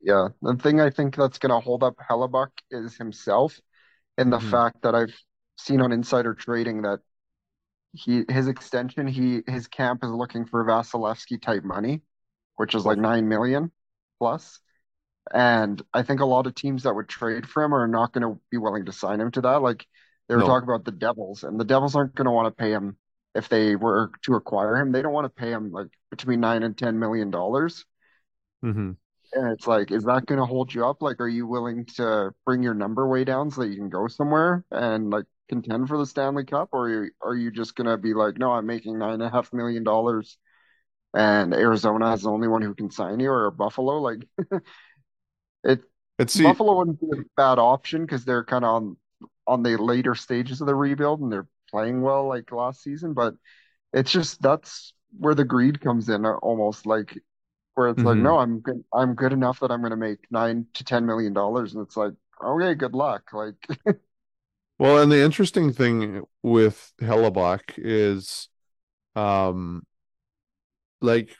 [0.00, 3.58] Yeah, the thing I think that's going to hold up Hellebuyck is himself
[4.18, 4.40] and the Mhm.
[4.40, 5.14] fact that I've
[5.58, 7.00] seen on insider trading that
[7.94, 12.02] he his extension he his camp is looking for Vasilevskiy type money,
[12.56, 13.72] which is like nine million
[14.20, 14.60] plus.
[15.34, 18.22] And I think a lot of teams that would trade for him are not going
[18.34, 19.62] to be willing to sign him to that.
[19.62, 19.86] Like
[20.28, 20.44] they were No.
[20.44, 22.96] talking about the Devils, and the Devils aren't going to want to pay him
[23.34, 24.92] if they were to acquire him.
[24.92, 27.84] They don't want to pay him like between nine and ten million dollars.
[28.62, 28.92] hmm
[29.34, 31.00] And it's like, is that going to hold you up?
[31.00, 34.06] Like, are you willing to bring your number way down so that you can go
[34.06, 36.68] somewhere and like contend for the Stanley Cup?
[36.72, 39.22] Or are you, are you just going to be like, no, I'm making nine and
[39.22, 40.36] a half million dollars
[41.14, 43.98] and Arizona is the only one who can sign you or Buffalo?
[44.00, 44.26] Like,
[45.64, 45.82] it,
[46.18, 46.40] Let's.
[46.42, 48.96] Buffalo wouldn't be a bad option because they're kind of on,
[49.46, 53.14] on the later stages of the rebuild and they're playing well like last season.
[53.14, 53.34] But
[53.92, 57.18] it's just, that's where the greed comes in uh, almost like,
[57.74, 58.20] where it's like, Mhm.
[58.20, 58.84] no, I'm good.
[58.94, 61.96] I'm good enough that I'm going to make nine to ten million dollars, and it's
[61.96, 62.14] like,
[62.44, 63.32] okay, good luck.
[63.32, 63.56] Like,
[64.78, 68.48] Well, and the interesting thing with Hellebuyck is,
[69.16, 69.84] um,
[71.00, 71.36] like,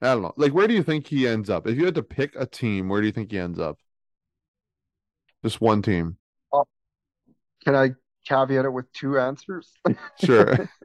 [0.00, 1.66] I don't know, like, where do you think he ends up?
[1.66, 3.78] If you had to pick a team, where do you think he ends up?
[5.42, 6.18] Just one team.
[7.64, 7.90] can I
[8.26, 9.72] caveat it with two answers?
[10.24, 10.56] Sure.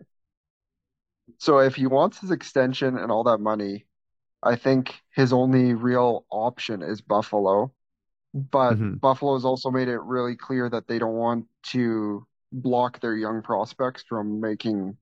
[1.37, 3.85] So if he wants his extension and all that money,
[4.43, 7.73] I think his only real option is Buffalo.
[8.33, 8.99] But Mhm.
[8.99, 14.03] Buffalo's also made it really clear that they don't want to block their young prospects
[14.03, 14.97] from making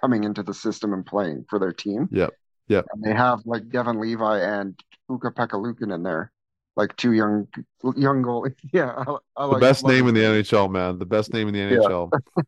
[0.00, 2.08] coming into the system and playing for their team.
[2.10, 2.34] Yep.
[2.68, 2.86] Yep.
[2.92, 4.78] And they have like Devon Levi and
[5.10, 6.32] Ukko-Pekka Luukkonen in there,
[6.76, 7.48] like two young
[7.96, 8.56] young goalies.
[8.72, 10.22] Yeah, I, I The like best name in the.
[10.24, 10.98] NHL, man.
[10.98, 11.88] The best name in the Yeah.
[11.88, 12.14] NHL.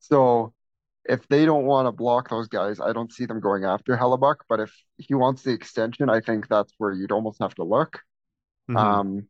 [0.00, 0.54] So
[1.04, 4.36] if they don't want to block those guys, I don't see them going after Hellebuyck.
[4.48, 8.00] But if he wants the extension, I think that's where you'd almost have to look.
[8.68, 9.00] Mhm.
[9.00, 9.28] Um,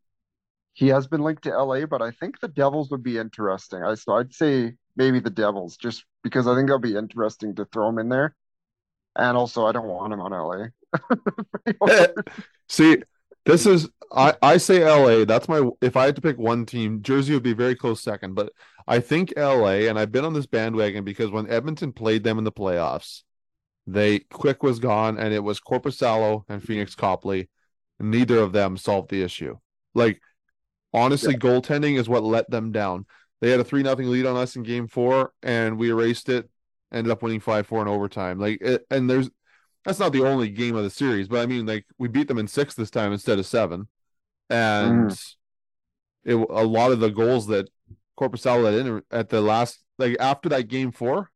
[0.75, 3.83] he has been linked to LA, but I think the Devils would be interesting.
[3.85, 7.67] I so I'd say maybe the Devils, just because I think it'll be interesting to
[7.67, 8.37] throw him in there.
[9.17, 10.73] And also, I don't want him on LA.
[12.69, 13.03] See,
[13.51, 15.25] this is I I say LA.
[15.25, 18.35] That's my if I had to pick one team, Jersey would be very close second,
[18.35, 18.53] but
[18.87, 22.45] I think LA and I've been on this bandwagon because when Edmonton played them in
[22.45, 23.23] the playoffs,
[23.87, 27.49] they Quick was gone and it was Korpisalo and Phoenix Copley.
[27.99, 29.59] Neither of them solved the issue.
[29.95, 30.21] Like
[30.95, 33.07] honestly, goaltending is what let them down.
[33.41, 36.49] They had a 3 nothing lead on us in game 4 and we erased it,
[36.93, 38.39] ended up winning 5-4 in overtime.
[38.39, 39.29] Like it, and there's
[39.85, 42.39] that's not the only game of the series, but I mean, like we beat them
[42.39, 43.89] in six this time instead of seven,
[44.49, 46.31] and mm-hmm.
[46.31, 47.69] it a lot of the goals that
[48.19, 51.31] Korpisalo let in at the last, like after that game four,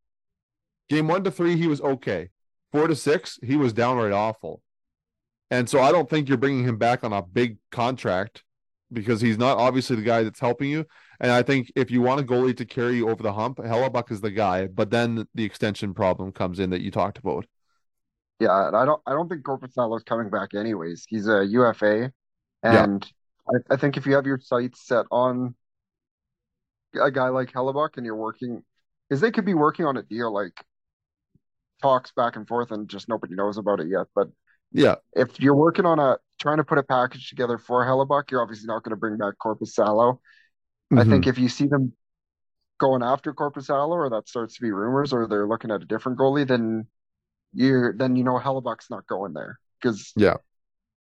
[0.88, 2.30] game one to three, he was okay.
[2.72, 4.60] Four to six, he was downright awful,
[5.50, 8.42] and so I don't think you're bringing him back on a big contract
[8.92, 10.86] because he's not obviously the guy that's helping you.
[11.20, 14.10] And I think if you want a goalie to carry you over the hump, Hellebuyck
[14.10, 14.66] is the guy.
[14.66, 17.46] But then the extension problem comes in that you talked about.
[18.40, 21.06] Yeah, and I don't I don't think Korpisalo's coming back anyways.
[21.08, 22.12] He's a UFA,
[22.64, 22.84] Yeah.
[22.84, 23.06] and
[23.48, 25.54] I, I think if you have your sights set on
[27.00, 28.62] a guy like Hellebuyck and you're working,
[29.08, 30.52] because they could be working on a deal like
[31.82, 34.06] talks back and forth and just nobody knows about it yet.
[34.14, 34.28] But
[34.72, 34.96] Yeah.
[35.14, 38.66] if you're working on a trying to put a package together for Hellebuyck, you're obviously
[38.66, 40.18] not going to bring back Korpisalo.
[40.90, 41.10] I mm-hmm.
[41.10, 41.92] think if you see them
[42.78, 46.18] going after Korpisalo, or that starts to be rumors, or they're looking at a different
[46.18, 46.86] goalie, then
[47.54, 50.36] you're then you know Hellebuyck's not going there because Yeah.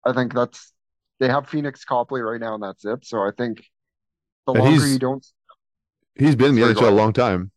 [0.04, 0.72] I think that's
[1.20, 3.04] they have Phoenix Copley right now, and that's it.
[3.04, 3.64] So I think
[4.46, 5.26] the And longer you don't,
[6.14, 7.50] He's been in the NHL a long time.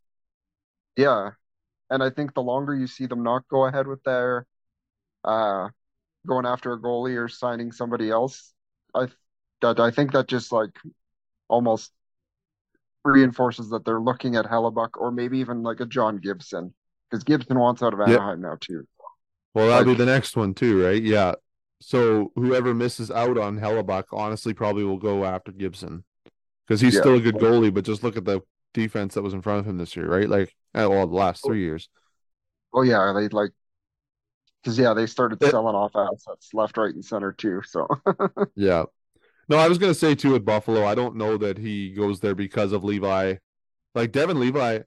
[0.97, 1.31] yeah,
[1.89, 4.47] and I think the longer you see them not go ahead with their
[5.25, 5.69] uh
[6.27, 8.53] going after a goalie or signing somebody else,
[8.95, 9.07] I
[9.61, 10.71] that I think that just like
[11.49, 11.91] almost
[13.03, 16.73] reinforces that they're looking at Hellebuyck or maybe even like a John Gibson
[17.11, 18.87] because Gibson wants out of Anaheim now too.
[19.53, 21.01] Well, that'll Like- be the next one too, right?
[21.03, 21.33] Yeah.
[21.81, 26.03] So whoever misses out on Hellebuyck, honestly, probably will go after Gibson
[26.65, 27.01] because he's Yeah.
[27.01, 27.73] still a good goalie.
[27.73, 28.41] But just look at the
[28.73, 30.29] defense that was in front of him this year, right?
[30.29, 31.89] Like, uh, well, the last three years.
[32.73, 33.51] Oh yeah, they like
[34.63, 37.61] because yeah, they started selling off assets left, right, and center too.
[37.65, 37.87] So
[38.55, 38.85] Yeah.
[39.49, 42.35] No, I was gonna say too with Buffalo, I don't know that he goes there
[42.35, 43.35] because of Levi.
[43.95, 44.81] Like Devon Levi,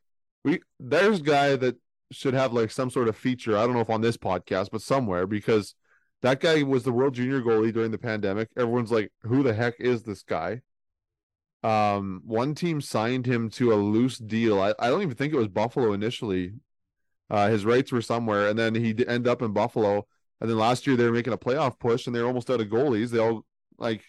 [0.44, 1.76] we there's a guy that
[2.10, 3.56] should have like some sort of feature.
[3.56, 5.74] I don't know if on this podcast, but somewhere because
[6.22, 8.48] that guy was the world junior goalie during the pandemic.
[8.56, 10.62] Everyone's like, who the heck is this guy?
[11.62, 14.60] Um, one team signed him to a loose deal.
[14.60, 16.52] I, I don't even think it was Buffalo initially.
[17.30, 20.06] Uh, his rights were somewhere, and then he d- ended up in Buffalo.
[20.40, 22.60] And then last year they were making a playoff push, and they were almost out
[22.60, 23.10] of goalies.
[23.10, 23.44] They all
[23.78, 24.04] like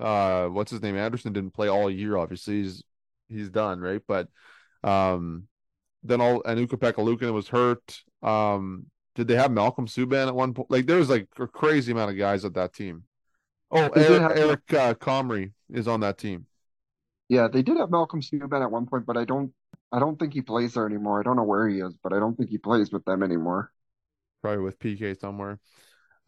[0.00, 2.82] uh what's his name anderson didn't play all year obviously he's
[3.28, 4.28] he's done right but
[4.82, 5.46] um
[6.02, 8.00] then all and Ukko-Pekka was hurt.
[8.22, 8.86] Um
[9.16, 12.10] did they have Malcolm Subban at one point like there was like a crazy amount
[12.10, 13.04] of guys at that team.
[13.70, 16.46] Oh They Eric, have- Eric uh, Comrie is on that team.
[17.28, 19.52] Yeah, they did have Malcolm Subban at one point, but I don't
[19.92, 21.20] I don't think he plays there anymore.
[21.20, 23.72] I don't know where he is, but I don't think he plays with them anymore.
[24.42, 25.58] probably with PK somewhere.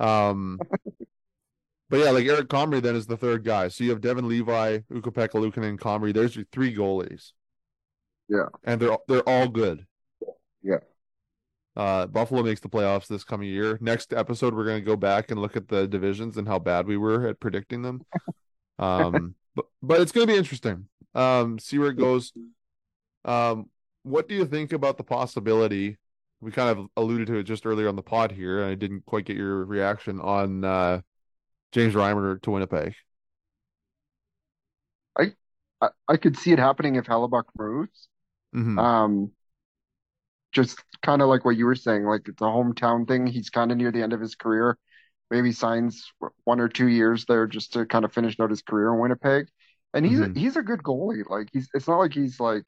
[0.00, 0.58] Um
[1.90, 3.68] but yeah like Eric Comrie then is the third guy.
[3.68, 6.12] So you have Devon Levi Ukko-Pekka and Comrie.
[6.14, 7.32] There's your three goalies
[8.32, 8.46] Yeah.
[8.64, 9.86] and they're they're all good
[10.62, 10.78] Yeah.
[11.76, 13.78] Uh, Buffalo makes the playoffs this coming year.
[13.80, 16.86] Next episode, we're going to go back and look at the divisions and how bad
[16.86, 18.02] we were at predicting them.
[18.78, 20.88] Um, but but it's going to be interesting.
[21.14, 22.32] Um, see where it goes.
[23.24, 23.70] Um,
[24.02, 25.98] what do you think about the possibility?
[26.40, 29.06] We kind of alluded to it just earlier on the pod here, and I didn't
[29.06, 31.02] quite get your reaction on uh,
[31.70, 32.94] James Reimer to Winnipeg.
[35.80, 38.08] I I could see it happening if Hellebuyck moves.
[38.54, 38.78] Mhm.
[38.78, 39.32] Um,
[40.52, 43.26] just kind of like what you were saying, like it's a hometown thing.
[43.26, 44.76] He's kind of near the end of his career.
[45.30, 46.12] Maybe signs
[46.44, 49.46] one or two years there just to kind of finish out his career in Winnipeg.
[49.94, 50.36] And he's Mhm.
[50.36, 51.28] he's a good goalie.
[51.28, 52.66] Like he's it's not like he's like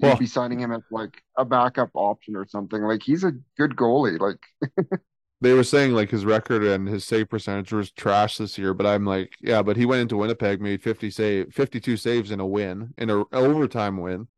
[0.00, 2.82] you'd Well- be signing him as like a backup option or something.
[2.82, 4.20] Like he's a good goalie.
[4.20, 4.38] Like
[5.40, 8.86] they were saying like his record and his save percentage was trash this year, but
[8.86, 12.46] I'm like, yeah, but he went into Winnipeg, made 50 save, 52 saves in a
[12.46, 14.28] win, in a overtime win.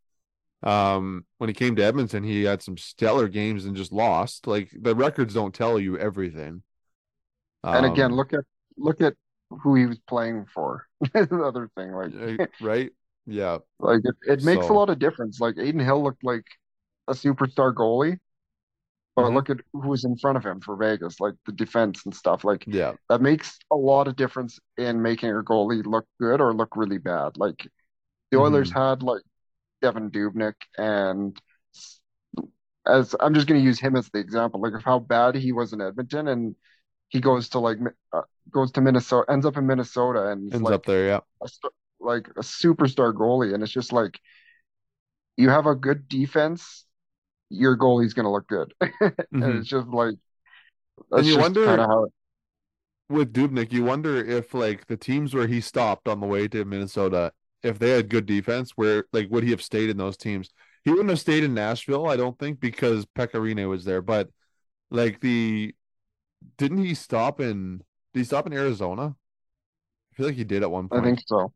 [0.62, 4.46] Um, when he came to Edmonton, he had some stellar games and just lost.
[4.46, 6.62] Like the records don't tell you everything.
[7.64, 8.44] and again, Um, look at
[8.76, 9.14] look at
[9.50, 10.86] who he was playing for.
[11.12, 11.92] That's the other thing.
[11.92, 12.90] Like right?
[13.26, 13.58] Yeah.
[13.80, 15.40] Like it, it makes So- a lot of difference.
[15.40, 16.44] Like Adin Hill looked like
[17.08, 18.18] a superstar goalie,
[19.16, 19.34] but Mhm.
[19.34, 22.44] look at who was in front of him for Vegas, like the defense and stuff.
[22.44, 22.94] Like Yeah.
[23.08, 26.98] that makes a lot of difference in making a goalie look good or look really
[26.98, 27.36] bad.
[27.36, 27.66] Like
[28.30, 28.78] the Oilers Mm-hmm.
[28.78, 29.22] had like
[29.82, 31.36] Devan Dubnyk and
[32.86, 35.52] as I'm just going to use him as the example, like of how bad he
[35.52, 36.56] was in Edmonton and
[37.08, 37.78] he goes to like
[38.12, 41.20] uh, goes to Minnesota, ends up in Minnesota and Ends like up there, yeah.
[41.42, 41.48] a
[42.00, 44.18] like a superstar goalie, and it's just like
[45.36, 46.84] you have a good defense,
[47.50, 48.90] your goalie's gonna look good, and
[49.32, 49.60] Mhm.
[49.60, 50.14] it's just like
[51.10, 52.12] that's you just wonder- how it,
[53.08, 56.64] with Dubnyk, you wonder if like the teams where he stopped on the way to
[56.64, 57.32] Minnesota,
[57.62, 60.50] if they had good defense, where like would he have stayed in those teams?
[60.84, 64.02] He wouldn't have stayed in Nashville, I don't think, because Pekka Rinne was there.
[64.02, 64.28] But
[64.90, 65.74] like the
[66.58, 67.82] didn't he stop in
[68.12, 69.14] did he stop in Arizona?
[70.12, 71.02] I feel like he did at one point.
[71.02, 71.52] I think so.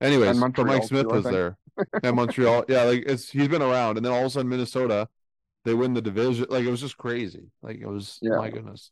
[0.00, 1.56] Anyways, but Mike Smith too, was there.
[2.02, 2.64] And Montreal.
[2.68, 3.96] Yeah, like it's he's been around.
[3.96, 5.08] And then all of a sudden Minnesota,
[5.64, 6.46] they win the division.
[6.48, 7.50] Like it was just crazy.
[7.62, 8.36] Like it was Yeah.
[8.36, 8.90] my goodness.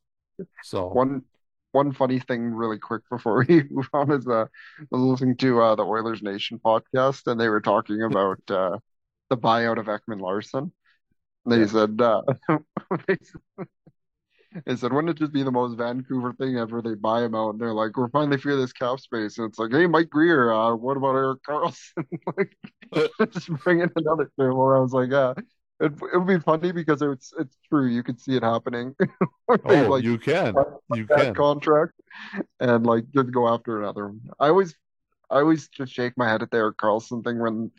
[0.63, 1.25] So One
[1.73, 4.47] one funny thing, really quick, before we move on, is uh,
[4.81, 8.79] I was listening to uh, the Oilers Nation podcast, and they were talking about uh,
[9.31, 10.73] the buyout of Ekman Larsson.
[11.47, 11.66] They Yeah.
[11.66, 12.23] said, uh,
[13.09, 13.41] they said,
[14.66, 16.83] they said, wouldn't it just be the most Vancouver thing ever?
[16.83, 19.39] They buy him out, and they're like, we're finally free of this cap space.
[19.39, 22.05] And it's like, hey, Mike Greer, uh, what about Erik Karlsson?
[22.37, 22.57] like,
[23.33, 24.57] just bring in another table.
[24.59, 25.35] Where I was like, yeah,
[25.81, 27.87] it it would be funny because it's it's true.
[27.87, 28.95] You could see it happening.
[29.64, 30.55] Oh, like you can.
[30.95, 31.35] You can.
[31.35, 31.95] contract
[32.61, 34.20] and like just go after another one.
[34.39, 34.74] I always
[35.31, 37.72] I always just shake my head at the Erik Karlsson thing when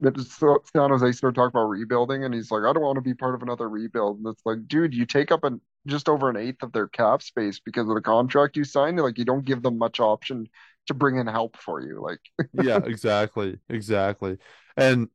[0.00, 3.02] that so San Jose started talking about rebuilding, and he's like, I don't want to
[3.02, 4.18] be part of another rebuild.
[4.18, 7.22] And it's like, dude, you take up an just over an eighth of their cap
[7.22, 8.98] space because of the contract you signed.
[8.98, 10.48] Like, you don't give them much option
[10.86, 12.00] to bring in help for you.
[12.02, 12.20] Like,
[12.52, 13.58] Yeah, exactly.
[13.68, 14.38] Exactly.
[14.76, 15.08] And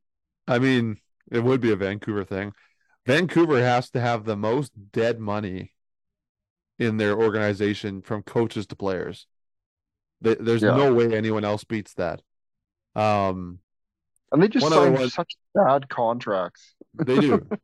[0.48, 0.98] I mean,
[1.32, 2.54] it would be a Vancouver thing.
[3.06, 5.74] Vancouver has to have the most dead money
[6.80, 9.28] in their organization from coaches to players.
[10.22, 12.22] There's yeah, no way anyone else beats that.
[12.96, 13.60] Um,
[14.32, 16.76] and they just signed one, such bad contracts.
[16.94, 17.48] they do.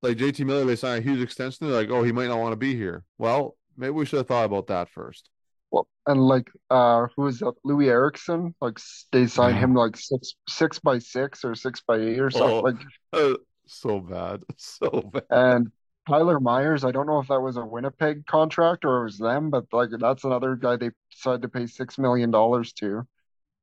[0.00, 1.66] Like JT Miller, they signed a huge extension.
[1.66, 3.02] They're like, oh, he might not want to be here.
[3.18, 5.28] Well, maybe we should have thought about that first.
[5.70, 7.54] Well, and like, uh, who is that?
[7.66, 8.54] Loui Eriksson.
[8.60, 12.30] Like, s- they signed him like six six by six or six by eight or
[12.30, 12.58] something.
[12.60, 12.76] Oh, Like,
[13.12, 13.34] uh,
[13.66, 14.44] so bad.
[14.58, 15.24] So bad.
[15.30, 15.72] And
[16.08, 19.50] Tyler Myers, I don't know if that was a Winnipeg contract or it was them,
[19.50, 23.06] but like that's another guy they decided to pay six million dollars to.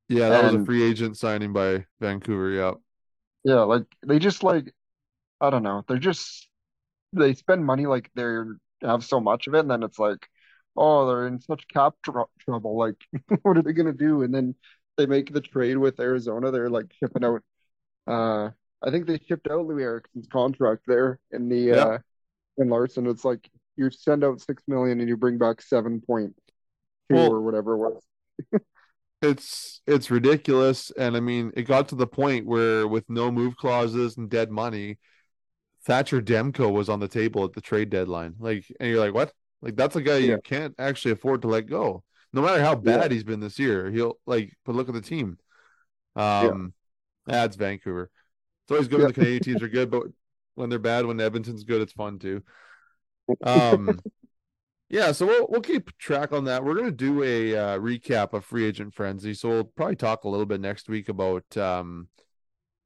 [0.08, 2.50] Yeah, that was a And free agent signing by Vancouver.
[2.50, 2.74] Yeah.
[3.44, 4.72] yeah, like they just like
[5.40, 6.48] I don't know, they're just
[7.12, 10.28] they spend money like they're have so much of it, and then it's like,
[10.76, 12.76] oh, they're in such cap tr trouble.
[12.76, 12.96] Like,
[13.42, 14.22] what are they gonna do?
[14.22, 14.54] And then
[14.96, 16.50] they make the trade with Arizona.
[16.50, 17.42] They're like shipping out.
[18.06, 18.50] Uh,
[18.84, 21.88] I think they shipped out Loui Eriksson's contract there in the Yeah.
[21.94, 21.98] uh
[22.58, 23.06] in Larson.
[23.08, 26.34] It's like you send out six million and you bring back seven point
[27.10, 28.02] two Well, or whatever it was.
[29.22, 30.90] it's it's ridiculous.
[30.92, 34.50] And I mean, it got to the point where with no move clauses and dead
[34.50, 34.98] money,
[35.86, 38.36] Thatcher Demko was on the table at the trade deadline.
[38.38, 39.32] Like, and you're like, what?
[39.62, 42.04] Like, that's a guy Yeah, you can't actually afford to let go.
[42.32, 45.00] No matter how yeah, bad he's been this year, he'll like, but look at the
[45.00, 45.38] team.
[46.38, 46.74] yeah, Um,
[47.26, 48.10] that's Vancouver.
[48.64, 50.04] It's always good when the Canadian teams are good, but
[50.56, 52.42] when they're bad, when Edmonton's good, it's fun too.
[53.42, 54.02] Um,
[54.88, 56.64] yeah, so we'll we'll keep track on that.
[56.64, 59.34] We're gonna do a uh, recap of free agent frenzy.
[59.34, 62.08] So we'll probably talk a little bit next week about um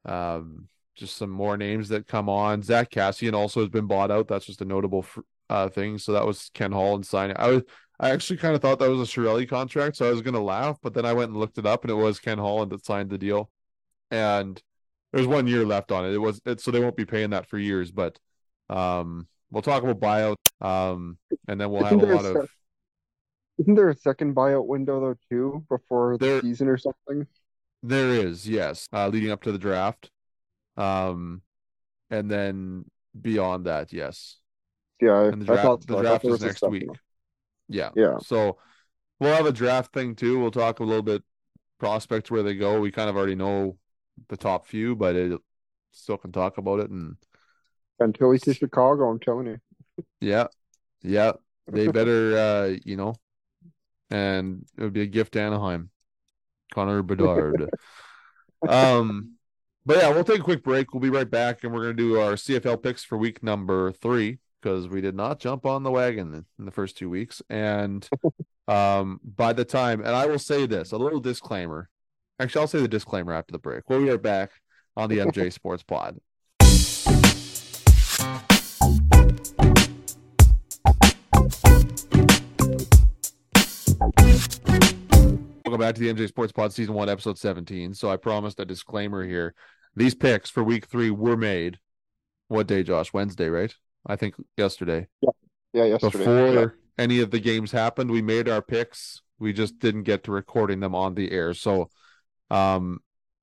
[0.04, 2.62] um just some more names that come on.
[2.62, 4.28] Zack Kassian also has been bought out.
[4.28, 5.98] That's just a notable fr- uh thing.
[5.98, 7.36] So that was Ken Holland signing.
[7.38, 7.64] I was
[8.00, 10.78] I actually kind of thought that was a Chiarelli contract, so I was gonna laugh,
[10.82, 13.10] but then I went and looked it up, and it was Ken Holland that signed
[13.10, 13.50] the deal,
[14.10, 14.62] and
[15.12, 16.14] there's one year left on it.
[16.14, 18.18] It was it, so they won't be paying that for years, but
[18.70, 22.48] um we'll talk about buyout um and then we'll have Isn't a a lot of
[23.58, 27.26] isn't there a second buyout window though too before the there season or something?
[27.82, 30.10] there is yes uh leading up to the draft
[30.76, 31.42] um
[32.10, 32.84] and then
[33.20, 34.38] beyond that yes
[35.00, 35.98] Yeah, and the I, I thought draft the so.
[35.98, 36.88] I thought draft is next week.
[36.88, 36.98] one.
[37.68, 37.90] yeah.
[37.94, 38.58] Yeah, so
[39.20, 40.38] we'll have a draft thing too.
[40.38, 41.22] We'll talk a little bit
[41.78, 42.80] prospects where they go.
[42.80, 43.78] We kind of already know
[44.28, 45.40] the top few but it
[45.92, 47.16] still can talk about it and
[47.98, 49.58] until he's to Chicago, I'm telling you.
[50.20, 50.46] yeah.
[51.02, 51.32] Yeah.
[51.66, 53.14] They better uh you know
[54.10, 55.90] and it would be a gift to anaheim.
[56.72, 57.70] Connor bedard.
[58.68, 59.36] Um
[59.86, 60.92] but yeah we'll take a quick break.
[60.92, 63.90] We'll be right back and we're going to do our cfl picks for week number
[63.90, 68.08] three because we did not jump on the wagon in the first two weeks and
[68.68, 71.88] um by the time and i will say this a little disclaimer
[72.38, 74.50] actually i'll say the disclaimer after the break when we'll be right back
[74.96, 76.18] on the mj sports pod
[85.64, 87.94] Welcome back to the MJ Sports Pod Season 1, Episode 17.
[87.94, 89.54] So I promised a disclaimer here.
[89.94, 91.78] These picks for week three were made.
[92.48, 93.12] What day, Josh?
[93.12, 93.72] Wednesday, right?
[94.06, 95.08] I think yesterday.
[95.20, 95.30] Yeah,
[95.72, 96.18] yeah, yesterday.
[96.18, 96.66] Before Yeah,
[96.98, 99.22] any of the games happened, we made our picks.
[99.38, 101.54] We just didn't get to recording them on the air.
[101.54, 101.90] So
[102.50, 103.00] um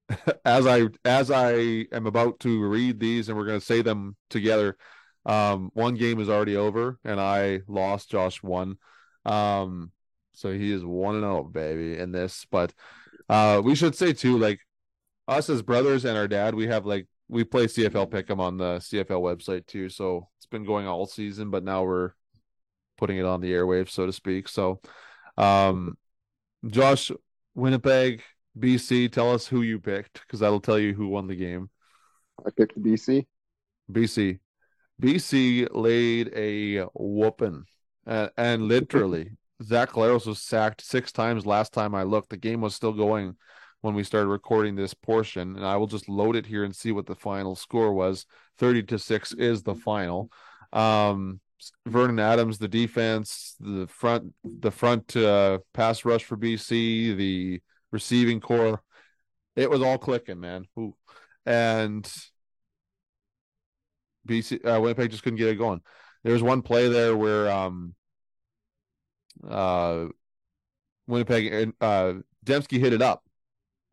[0.46, 1.54] as I as I
[1.92, 4.78] am about to read these and we're gonna say them together,
[5.26, 8.78] um, one game is already over and I lost, Josh won.
[9.26, 9.92] Um
[10.34, 12.46] so he is one and oh baby in this.
[12.50, 12.74] But
[13.30, 14.60] uh we should say too, like
[15.28, 18.78] us as brothers and our dad, we have like we play CFL Pick'em on the
[18.78, 19.90] CFL website too.
[19.90, 22.12] So it's been going all season, but now we're
[22.98, 24.48] putting it on the airwaves, so to speak.
[24.48, 24.80] So
[25.38, 25.98] um
[26.66, 27.12] Josh,
[27.56, 28.24] Winnipeg,
[28.58, 31.70] BC, tell us who you picked, because that'll tell you who won the game.
[32.46, 33.26] I picked BC.
[33.92, 34.40] BC.
[35.02, 37.66] BC laid a whooping.
[38.06, 39.32] Uh, and literally,
[39.64, 42.30] Zach Collaros was sacked six times last time I looked.
[42.30, 43.36] The game was still going
[43.82, 45.56] when we started recording this portion.
[45.56, 48.26] And I will just load it here and see what the final score was.
[48.58, 50.32] 30 to 6 is the final.
[50.74, 51.40] Um
[51.88, 57.62] Vernon Adams, the defense, the front, the front uh, pass rush for BC, the
[57.92, 58.84] receiving core,
[59.58, 60.66] it was all clicking, man.
[60.78, 60.96] Ooh.
[61.46, 62.10] And
[64.28, 65.82] BC uh, Winnipeg just couldn't get it going.
[66.24, 67.96] There was one play there where um
[69.48, 70.06] uh
[71.08, 72.14] Winnipeg uh
[72.46, 73.24] Demski hit it up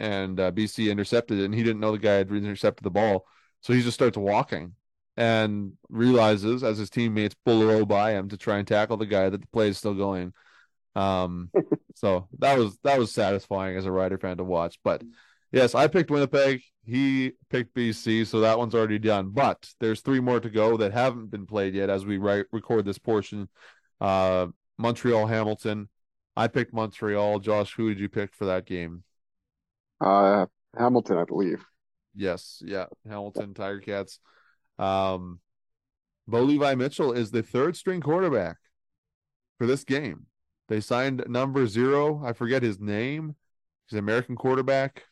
[0.01, 3.27] and uh, BC intercepted it and he didn't know the guy had intercepted the ball.
[3.61, 4.75] So he just starts walking
[5.17, 9.29] and realizes as his teammates pull low by him to try and tackle the guy
[9.29, 10.33] that the play is still going.
[10.95, 11.51] Um
[11.95, 14.79] so that was that was satisfying as a Rider fan to watch.
[14.85, 15.03] But
[15.53, 16.63] yes, I picked Winnipeg.
[16.85, 19.31] He picked BC, so that one's already done.
[19.31, 22.85] But there's three more to go that haven't been played yet as we write record
[22.85, 23.49] this portion.
[24.01, 25.89] Uh, Montreal Hamilton.
[26.37, 27.39] I picked Montreal.
[27.39, 29.05] Josh, who did you pick for that game?
[30.05, 30.45] Uh,
[30.77, 31.65] Hamilton, I believe.
[32.15, 34.21] Yes, yeah, Hamilton Tiger Cats.
[34.79, 35.41] Um,
[36.29, 38.59] Bo Levi Mitchell is the third string quarterback
[39.59, 40.27] for this game.
[40.69, 42.23] They signed number zero.
[42.23, 43.35] I forget his name.
[43.87, 45.05] He's an American quarterback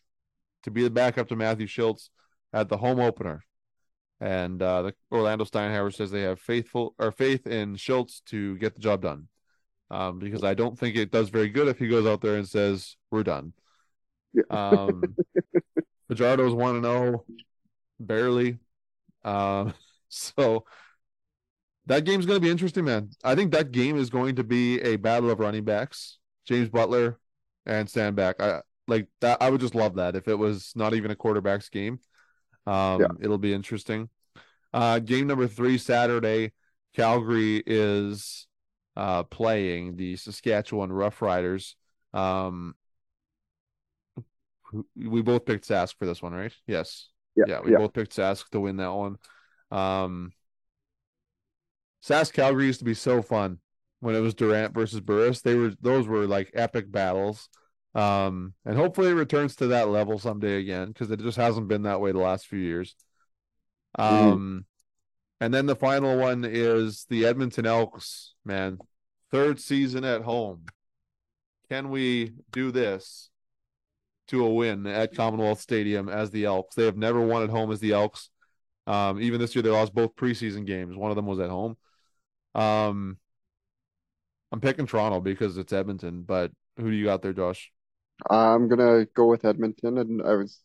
[0.65, 2.11] to be the backup to Matthew Shiltz
[2.53, 3.45] at the home opener.
[4.21, 8.75] And uh, the Orlondo Steinauer says they have faithful or faith in Shiltz to get
[8.75, 9.29] the job done.
[9.91, 12.49] Um, because I don't think it does very good if he goes out there and
[12.49, 13.53] says we're done.
[14.33, 14.43] Yeah.
[14.51, 15.03] Um,
[16.11, 17.25] Fajardo's one and zero,
[18.01, 18.59] barely.
[19.25, 19.75] Um,
[20.09, 20.65] so
[21.87, 23.11] that game's going to be interesting, man.
[23.25, 27.19] I think that game is going to be a battle of running backs, James Butler
[27.67, 28.35] and Stanback.
[28.41, 29.39] I like that.
[29.41, 32.01] I would just love that if it was not even a quarterback's game.
[32.67, 33.09] Um, Yeah.
[33.21, 34.09] it'll be interesting.
[34.73, 36.53] Uh, game number three Saturday,
[36.95, 38.47] Calgary is
[38.95, 41.75] uh playing the Saskatchewan Roughriders.
[42.13, 42.75] Um,
[44.97, 46.53] we both picked Sask for this one, right?
[46.67, 47.09] Yes.
[47.37, 47.79] Yeah, Yeah, we yeah.
[47.79, 49.17] both picked Sask to win that one.
[49.71, 50.33] Um,
[52.05, 53.59] Sask Calgary used to be so fun
[54.01, 55.41] when it was Durant versus Burris.
[55.41, 57.49] They were those were like epic battles.
[57.95, 61.83] Um, and hopefully it returns to that level someday again because it just hasn't been
[61.83, 62.95] that way the last few years.
[63.99, 64.65] Um,
[65.41, 68.79] and then the final one is the Edmonton Elks, man.
[69.31, 70.65] Third season at home.
[71.69, 73.31] Can we do this
[74.33, 76.75] to a win at Commonwealth Stadium as the Elks?
[76.75, 78.31] They have never won at home as the Elks.
[78.87, 80.97] Um, even this year they lost both preseason games.
[80.97, 81.77] One of them was at home.
[82.55, 83.19] Um,
[84.51, 87.71] I'm picking Toronto because it's Edmonton, but who do you got there, Josh?
[88.29, 90.61] I'm gonna go with Edmonton, and I was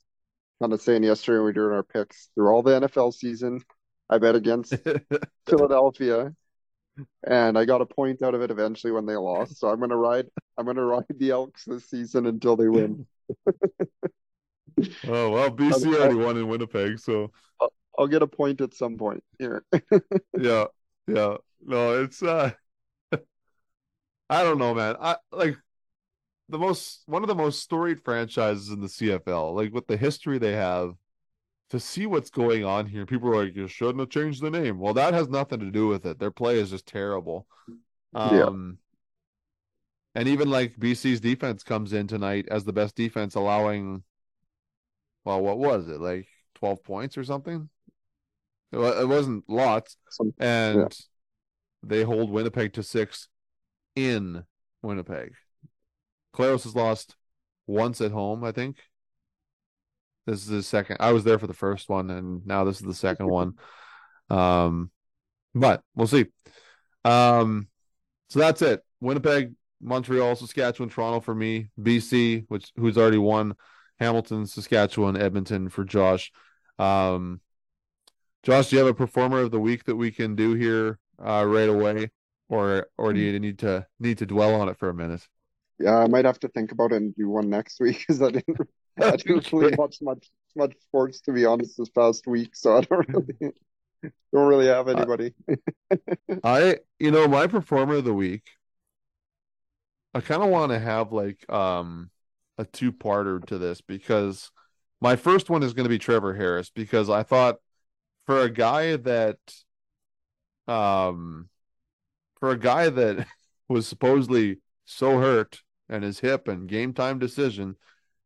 [0.61, 3.61] kind of saying yesterday when we were doing our picks through all the NFL season,
[4.09, 4.75] I bet against
[5.47, 6.33] Philadelphia,
[7.25, 9.59] and I got a point out of it eventually when they lost.
[9.59, 10.27] So I'm gonna ride.
[10.57, 13.05] I'm gonna ride the Elks this season until they win.
[15.07, 17.31] oh well, BC already won in Winnipeg, so
[17.97, 19.63] I'll get a point at some point here.
[20.37, 20.65] yeah,
[21.07, 21.37] yeah.
[21.65, 22.51] No, it's uh
[24.29, 24.95] I don't know, man.
[24.99, 25.57] I like
[26.49, 30.37] the most one of the most storied franchises in the CFL, like with the history
[30.37, 30.93] they have,
[31.71, 33.05] to see what's going on here.
[33.05, 34.79] People are like, you shouldn't have changed the name.
[34.79, 36.19] Well, that has nothing to do with it.
[36.19, 37.47] Their play is just terrible.
[38.13, 38.43] Yeah.
[38.43, 38.77] Um
[40.17, 44.03] and even like BC's defense comes in tonight as the best defense, allowing
[45.23, 47.69] well, what was it, like 12 points or something?
[48.71, 49.95] It wasn't lots
[50.39, 50.91] and
[51.83, 53.27] they hold Winnipeg to six
[53.95, 54.43] in
[54.81, 55.33] Winnipeg.
[56.35, 57.15] Collaros has lost
[57.67, 58.77] once at home, I think.
[60.25, 60.97] This is the second.
[60.99, 63.53] I was there for the first one, and now this is the second one.
[64.31, 64.89] Um,
[65.53, 66.25] but we'll see.
[67.05, 67.67] Um,
[68.29, 68.83] so that's it.
[68.99, 71.69] Winnipeg, Montreal, Saskatchewan, Toronto for me.
[71.79, 73.55] BC, which who's already won.
[73.99, 76.31] Hamilton, Saskatchewan, Edmonton for Josh.
[76.77, 77.41] Um,
[78.43, 81.45] Josh, do you have a performer of the week that we can do here uh,
[81.47, 82.11] right away,
[82.49, 85.27] or or do you need to need to dwell on it for a minute?
[85.79, 88.31] yeah, I might have to think about it and do one next week because I
[88.31, 88.57] didn't.
[88.99, 92.81] I didn't really watch much much sports to be honest this past week, so I
[92.81, 93.53] don't really
[94.33, 95.33] don't really have anybody.
[96.43, 98.43] I, you know, my performer of the week,
[100.13, 102.09] I kind of want to have like um
[102.57, 104.51] a two-parter to this because
[104.99, 107.57] my first one is going to be Trevor Harris because I thought
[108.25, 109.37] for a guy that
[110.67, 111.49] um
[112.39, 113.27] for a guy that
[113.69, 117.75] was supposedly so hurt and his hip and game time decision,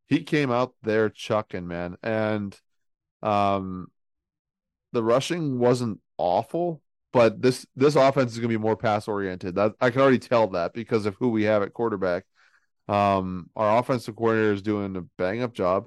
[0.08, 1.96] he came out there chucking, man.
[2.02, 2.58] And
[3.22, 3.88] um
[4.92, 6.82] the rushing wasn't awful,
[7.12, 9.56] but this this offense is going to be more pass oriented.
[9.56, 12.24] That I can already tell that because of who we have at quarterback.
[12.88, 15.86] Um, our offensive coordinator is doing a bang up job.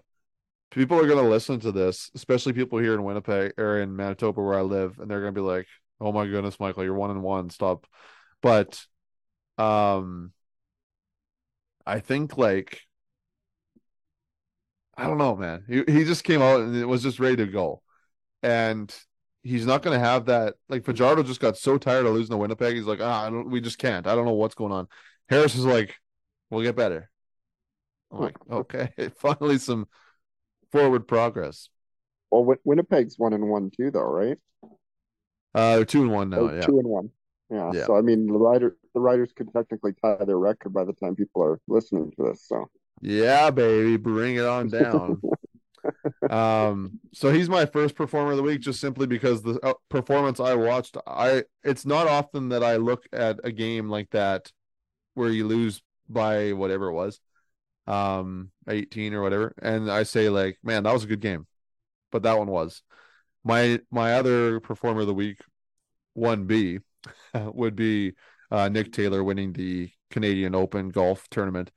[0.71, 4.41] People are going to listen to this, especially people here in Winnipeg or in Manitoba
[4.41, 5.67] where I live, and they're going to be like,
[5.99, 7.49] "Oh my goodness, Michael, you're one and one.
[7.49, 7.87] Stop."
[8.41, 8.85] But,
[9.57, 10.31] um,
[11.85, 12.81] I think like
[14.97, 15.65] I don't know, man.
[15.67, 17.81] He he just came out and it was just ready to go,
[18.43, 18.93] and
[19.45, 20.55] he's not going to have that.
[20.67, 22.75] Like Fajardo just got so tired of losing to Winnipeg.
[22.75, 24.07] He's like, ah, I don't, we just can't.
[24.07, 24.87] I don't know what's going on.
[25.29, 25.95] Harris is like,
[26.49, 27.09] we'll get better.
[28.11, 28.89] I'm like, okay,
[29.19, 29.87] finally some
[30.71, 31.69] forward progress.
[32.31, 34.37] Well, Win- Winnipeg's one and one too, though, right?
[35.53, 36.47] Uh, they're two and one now.
[36.47, 37.09] Or Yeah, two and one.
[37.49, 37.71] Yeah.
[37.73, 37.85] Yeah.
[37.85, 41.15] So I mean, the rider the riders could technically tie their record by the time
[41.15, 42.47] people are listening to this.
[42.47, 42.65] So
[43.01, 45.21] yeah, baby, bring it on down.
[46.29, 50.39] um, so he's my first performer of the week, just simply because the uh, performance
[50.39, 50.97] I watched.
[51.07, 54.51] I it's not often that I look at a game like that
[55.13, 57.19] where you lose by whatever it was,
[57.87, 61.47] um, eighteen or whatever, and I say like, man, that was a good game,
[62.11, 62.81] but that one was
[63.45, 65.39] my my other performer of the week,
[66.13, 66.79] one B,
[67.33, 68.13] would be
[68.51, 71.71] uh, Nick Taylor winning the Canadian Open golf tournament.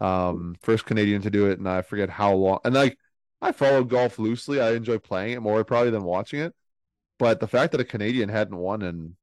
[0.00, 2.60] Um, first Canadian to do it, and I forget how long.
[2.64, 2.98] And like,
[3.42, 4.60] I follow golf loosely.
[4.60, 6.54] I enjoy playing it more probably than watching it.
[7.18, 9.16] But the fact that a Canadian hadn't won in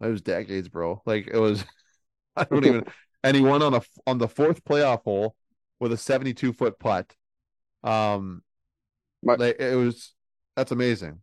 [0.00, 1.02] it was decades, bro.
[1.06, 1.64] Like it was,
[2.36, 2.84] I don't even.
[3.24, 5.34] And he won on a on the fourth playoff hole
[5.80, 7.16] with a seventy-two foot putt.
[7.82, 8.42] Um,
[9.24, 10.14] My- like it was.
[10.56, 11.20] That's amazing.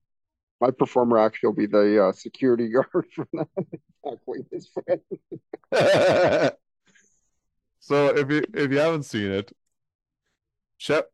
[0.59, 3.47] my performer actually will be the uh, security guard for that
[4.05, 4.99] tackling his friend.
[7.79, 9.51] so if you if you haven't seen it,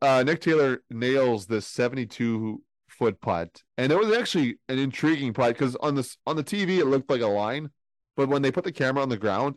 [0.01, 5.53] uh, Nick Taylor nails this 72 foot putt, and it was actually an intriguing putt
[5.53, 7.69] because on this on the TV it looked like a line,
[8.15, 9.55] but when they put the camera on the ground,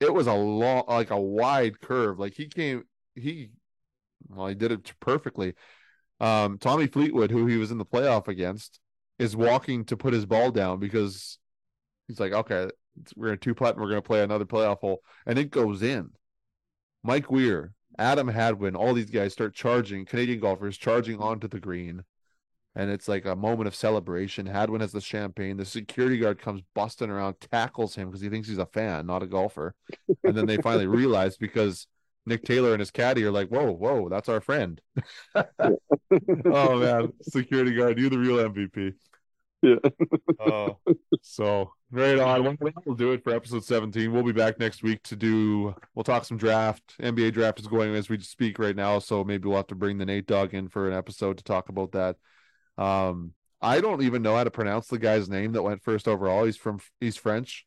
[0.00, 2.18] it was a long like a wide curve.
[2.18, 2.84] Like he came
[3.14, 3.50] he
[4.28, 5.54] well he did it perfectly.
[6.20, 8.80] Um, Tommy Fleetwood, who he was in the playoff against,
[9.18, 11.38] is walking to put his ball down because
[12.08, 12.70] he's like, okay,
[13.16, 15.82] we're in two putt and we're going to play another playoff hole, and it goes
[15.82, 16.10] in.
[17.02, 22.04] Mike Weir, Adam Hadwin, all these guys start charging, Canadian golfers charging onto the green.
[22.74, 24.44] And it's like a moment of celebration.
[24.44, 25.56] Hadwin has the champagne.
[25.56, 29.22] The security guard comes busting around, tackles him because he thinks he's a fan, not
[29.22, 29.74] a golfer.
[30.24, 31.86] And then they finally realize because
[32.26, 34.78] Nick Taylor and his caddy are like, whoa, whoa, that's our friend.
[35.34, 37.12] oh, man.
[37.22, 38.92] Security guard, you're the real MVP.
[39.62, 39.76] Yeah.
[40.38, 40.78] Oh,
[41.22, 42.44] so right on.
[42.60, 44.12] We'll, we'll do it for episode 17.
[44.12, 46.94] We'll be back next week to do, we'll talk some draft.
[47.00, 48.98] NBA draft is going as we speak right now.
[48.98, 51.68] So maybe we'll have to bring the Nate Dog in for an episode to talk
[51.68, 52.16] about that.
[52.78, 56.44] Um, I don't even know how to pronounce the guy's name that went first overall.
[56.44, 57.66] He's from, he's French.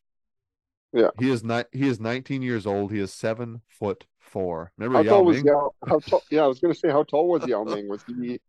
[0.92, 1.10] Yeah.
[1.18, 2.92] He is not, he is 19 years old.
[2.92, 4.72] He is seven foot four.
[4.78, 5.46] Remember How Yao tall was Ming?
[5.46, 5.70] Yao?
[5.86, 6.22] How tall?
[6.30, 7.88] Yeah, I was gonna say how tall was Yao Ming?
[7.88, 8.40] Was he?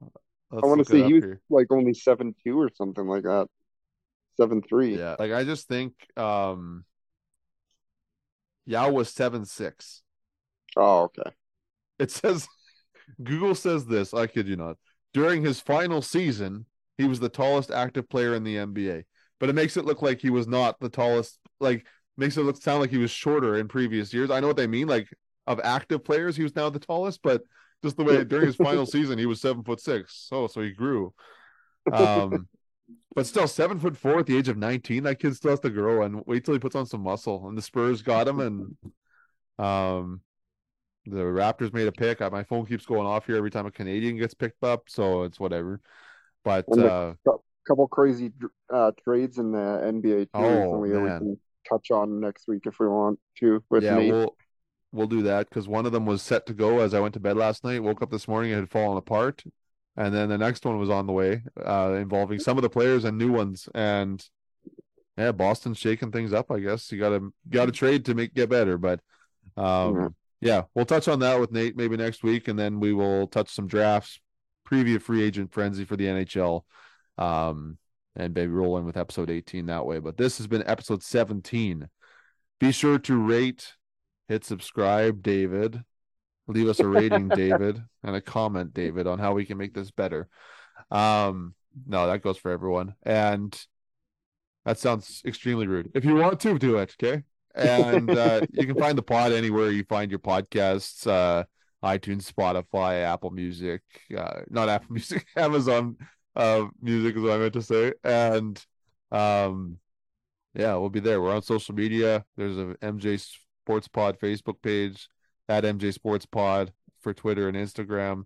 [0.52, 1.42] Let's I want to say he was here.
[1.50, 3.48] like only seven two or something like that.
[4.38, 4.98] Seven three.
[4.98, 5.16] Yeah.
[5.18, 6.86] Like I just think, um,
[8.66, 10.04] Yao was seven, six.
[10.76, 11.32] Oh, okay.
[12.00, 12.48] It says
[13.24, 14.78] Google says this, I kid you not.
[15.14, 16.66] During his final season,
[16.98, 19.04] he was the tallest active player in the NBA.
[19.40, 21.86] But it makes it look like he was not the tallest, like
[22.18, 24.30] makes it look sound like he was shorter in previous years.
[24.30, 25.08] I know what they mean, like
[25.48, 27.42] of active players, he was now the tallest, but
[27.84, 30.28] just the way during his final season he was seven foot six.
[30.30, 31.14] So so he grew.
[31.92, 32.48] Um
[33.16, 35.70] but still seven foot four at the age of 19, that kid still has to
[35.70, 37.48] grow and wait till he puts on some muscle.
[37.48, 38.76] And the Spurs got him and
[39.60, 40.22] um
[41.06, 42.22] the Raptors made a pick.
[42.22, 45.24] Uh, My phone keeps going off here every time a Canadian gets picked up, so
[45.24, 45.82] it's whatever.
[46.44, 47.14] But uh,
[47.68, 48.32] Couple crazy
[48.74, 50.30] uh, trades in the NBA too.
[50.34, 51.20] Oh, we man.
[51.20, 51.40] can
[51.70, 54.12] touch on next week if we want to with yeah, Nate.
[54.12, 54.36] we'll
[54.92, 57.20] we'll do that because one of them was set to go as I went to
[57.20, 57.84] bed last night.
[57.84, 59.44] Woke up this morning, it had fallen apart,
[59.98, 63.04] and then the next one was on the way, uh, involving some of the players
[63.06, 63.68] and new ones.
[63.74, 64.24] And
[65.18, 66.52] yeah, Boston's shaking things up.
[66.52, 68.78] I guess you got to got to trade to make get better.
[68.78, 69.02] But
[69.58, 70.10] um, Yeah.
[70.42, 73.50] yeah, we'll touch on that with Nate maybe next week, and then we will touch
[73.50, 74.20] some drafts,
[74.70, 76.66] preview free agent frenzy for the NHL.
[77.18, 77.78] Um,
[78.16, 80.00] and maybe roll in with episode 18 that way.
[80.00, 81.88] But this has been episode 17.
[82.60, 83.74] Be sure to rate,
[84.28, 85.84] hit subscribe, David.
[86.48, 89.92] Leave us a rating, David, and a comment, David, on how we can make this
[89.92, 90.28] better.
[90.90, 92.96] Um, no, that goes for everyone.
[93.04, 93.58] And
[94.66, 95.92] that sounds extremely rude.
[95.94, 97.24] If you want to do it, okay?
[97.56, 101.44] And uh, you can find the pod anywhere you find your podcasts, uh,
[101.84, 103.82] iTunes, Spotify, Apple Music,
[104.16, 105.98] uh, not Apple Music, Amazon
[106.36, 107.94] uh, Music is what I meant to say.
[108.04, 108.64] And
[109.12, 109.78] um,
[110.54, 111.22] yeah, we'll be there.
[111.22, 112.24] We're on social media.
[112.38, 113.20] There's a MJ
[113.72, 115.08] Sports Pod Facebook page
[115.48, 118.26] at MJ Sports Pod for Twitter and Instagram.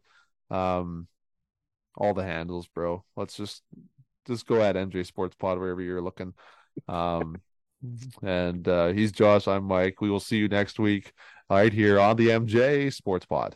[0.50, 1.08] Um,
[1.96, 3.06] all the handles, bro.
[3.16, 3.62] Let's just
[4.26, 6.34] just go at MJ Sports Pod wherever you're looking.
[6.88, 7.42] Um,
[8.24, 9.48] and uh, he's Josh.
[9.48, 10.02] I'm Mike.
[10.02, 11.14] We will see you next week
[11.48, 13.56] right here on the MJ Sports Pod.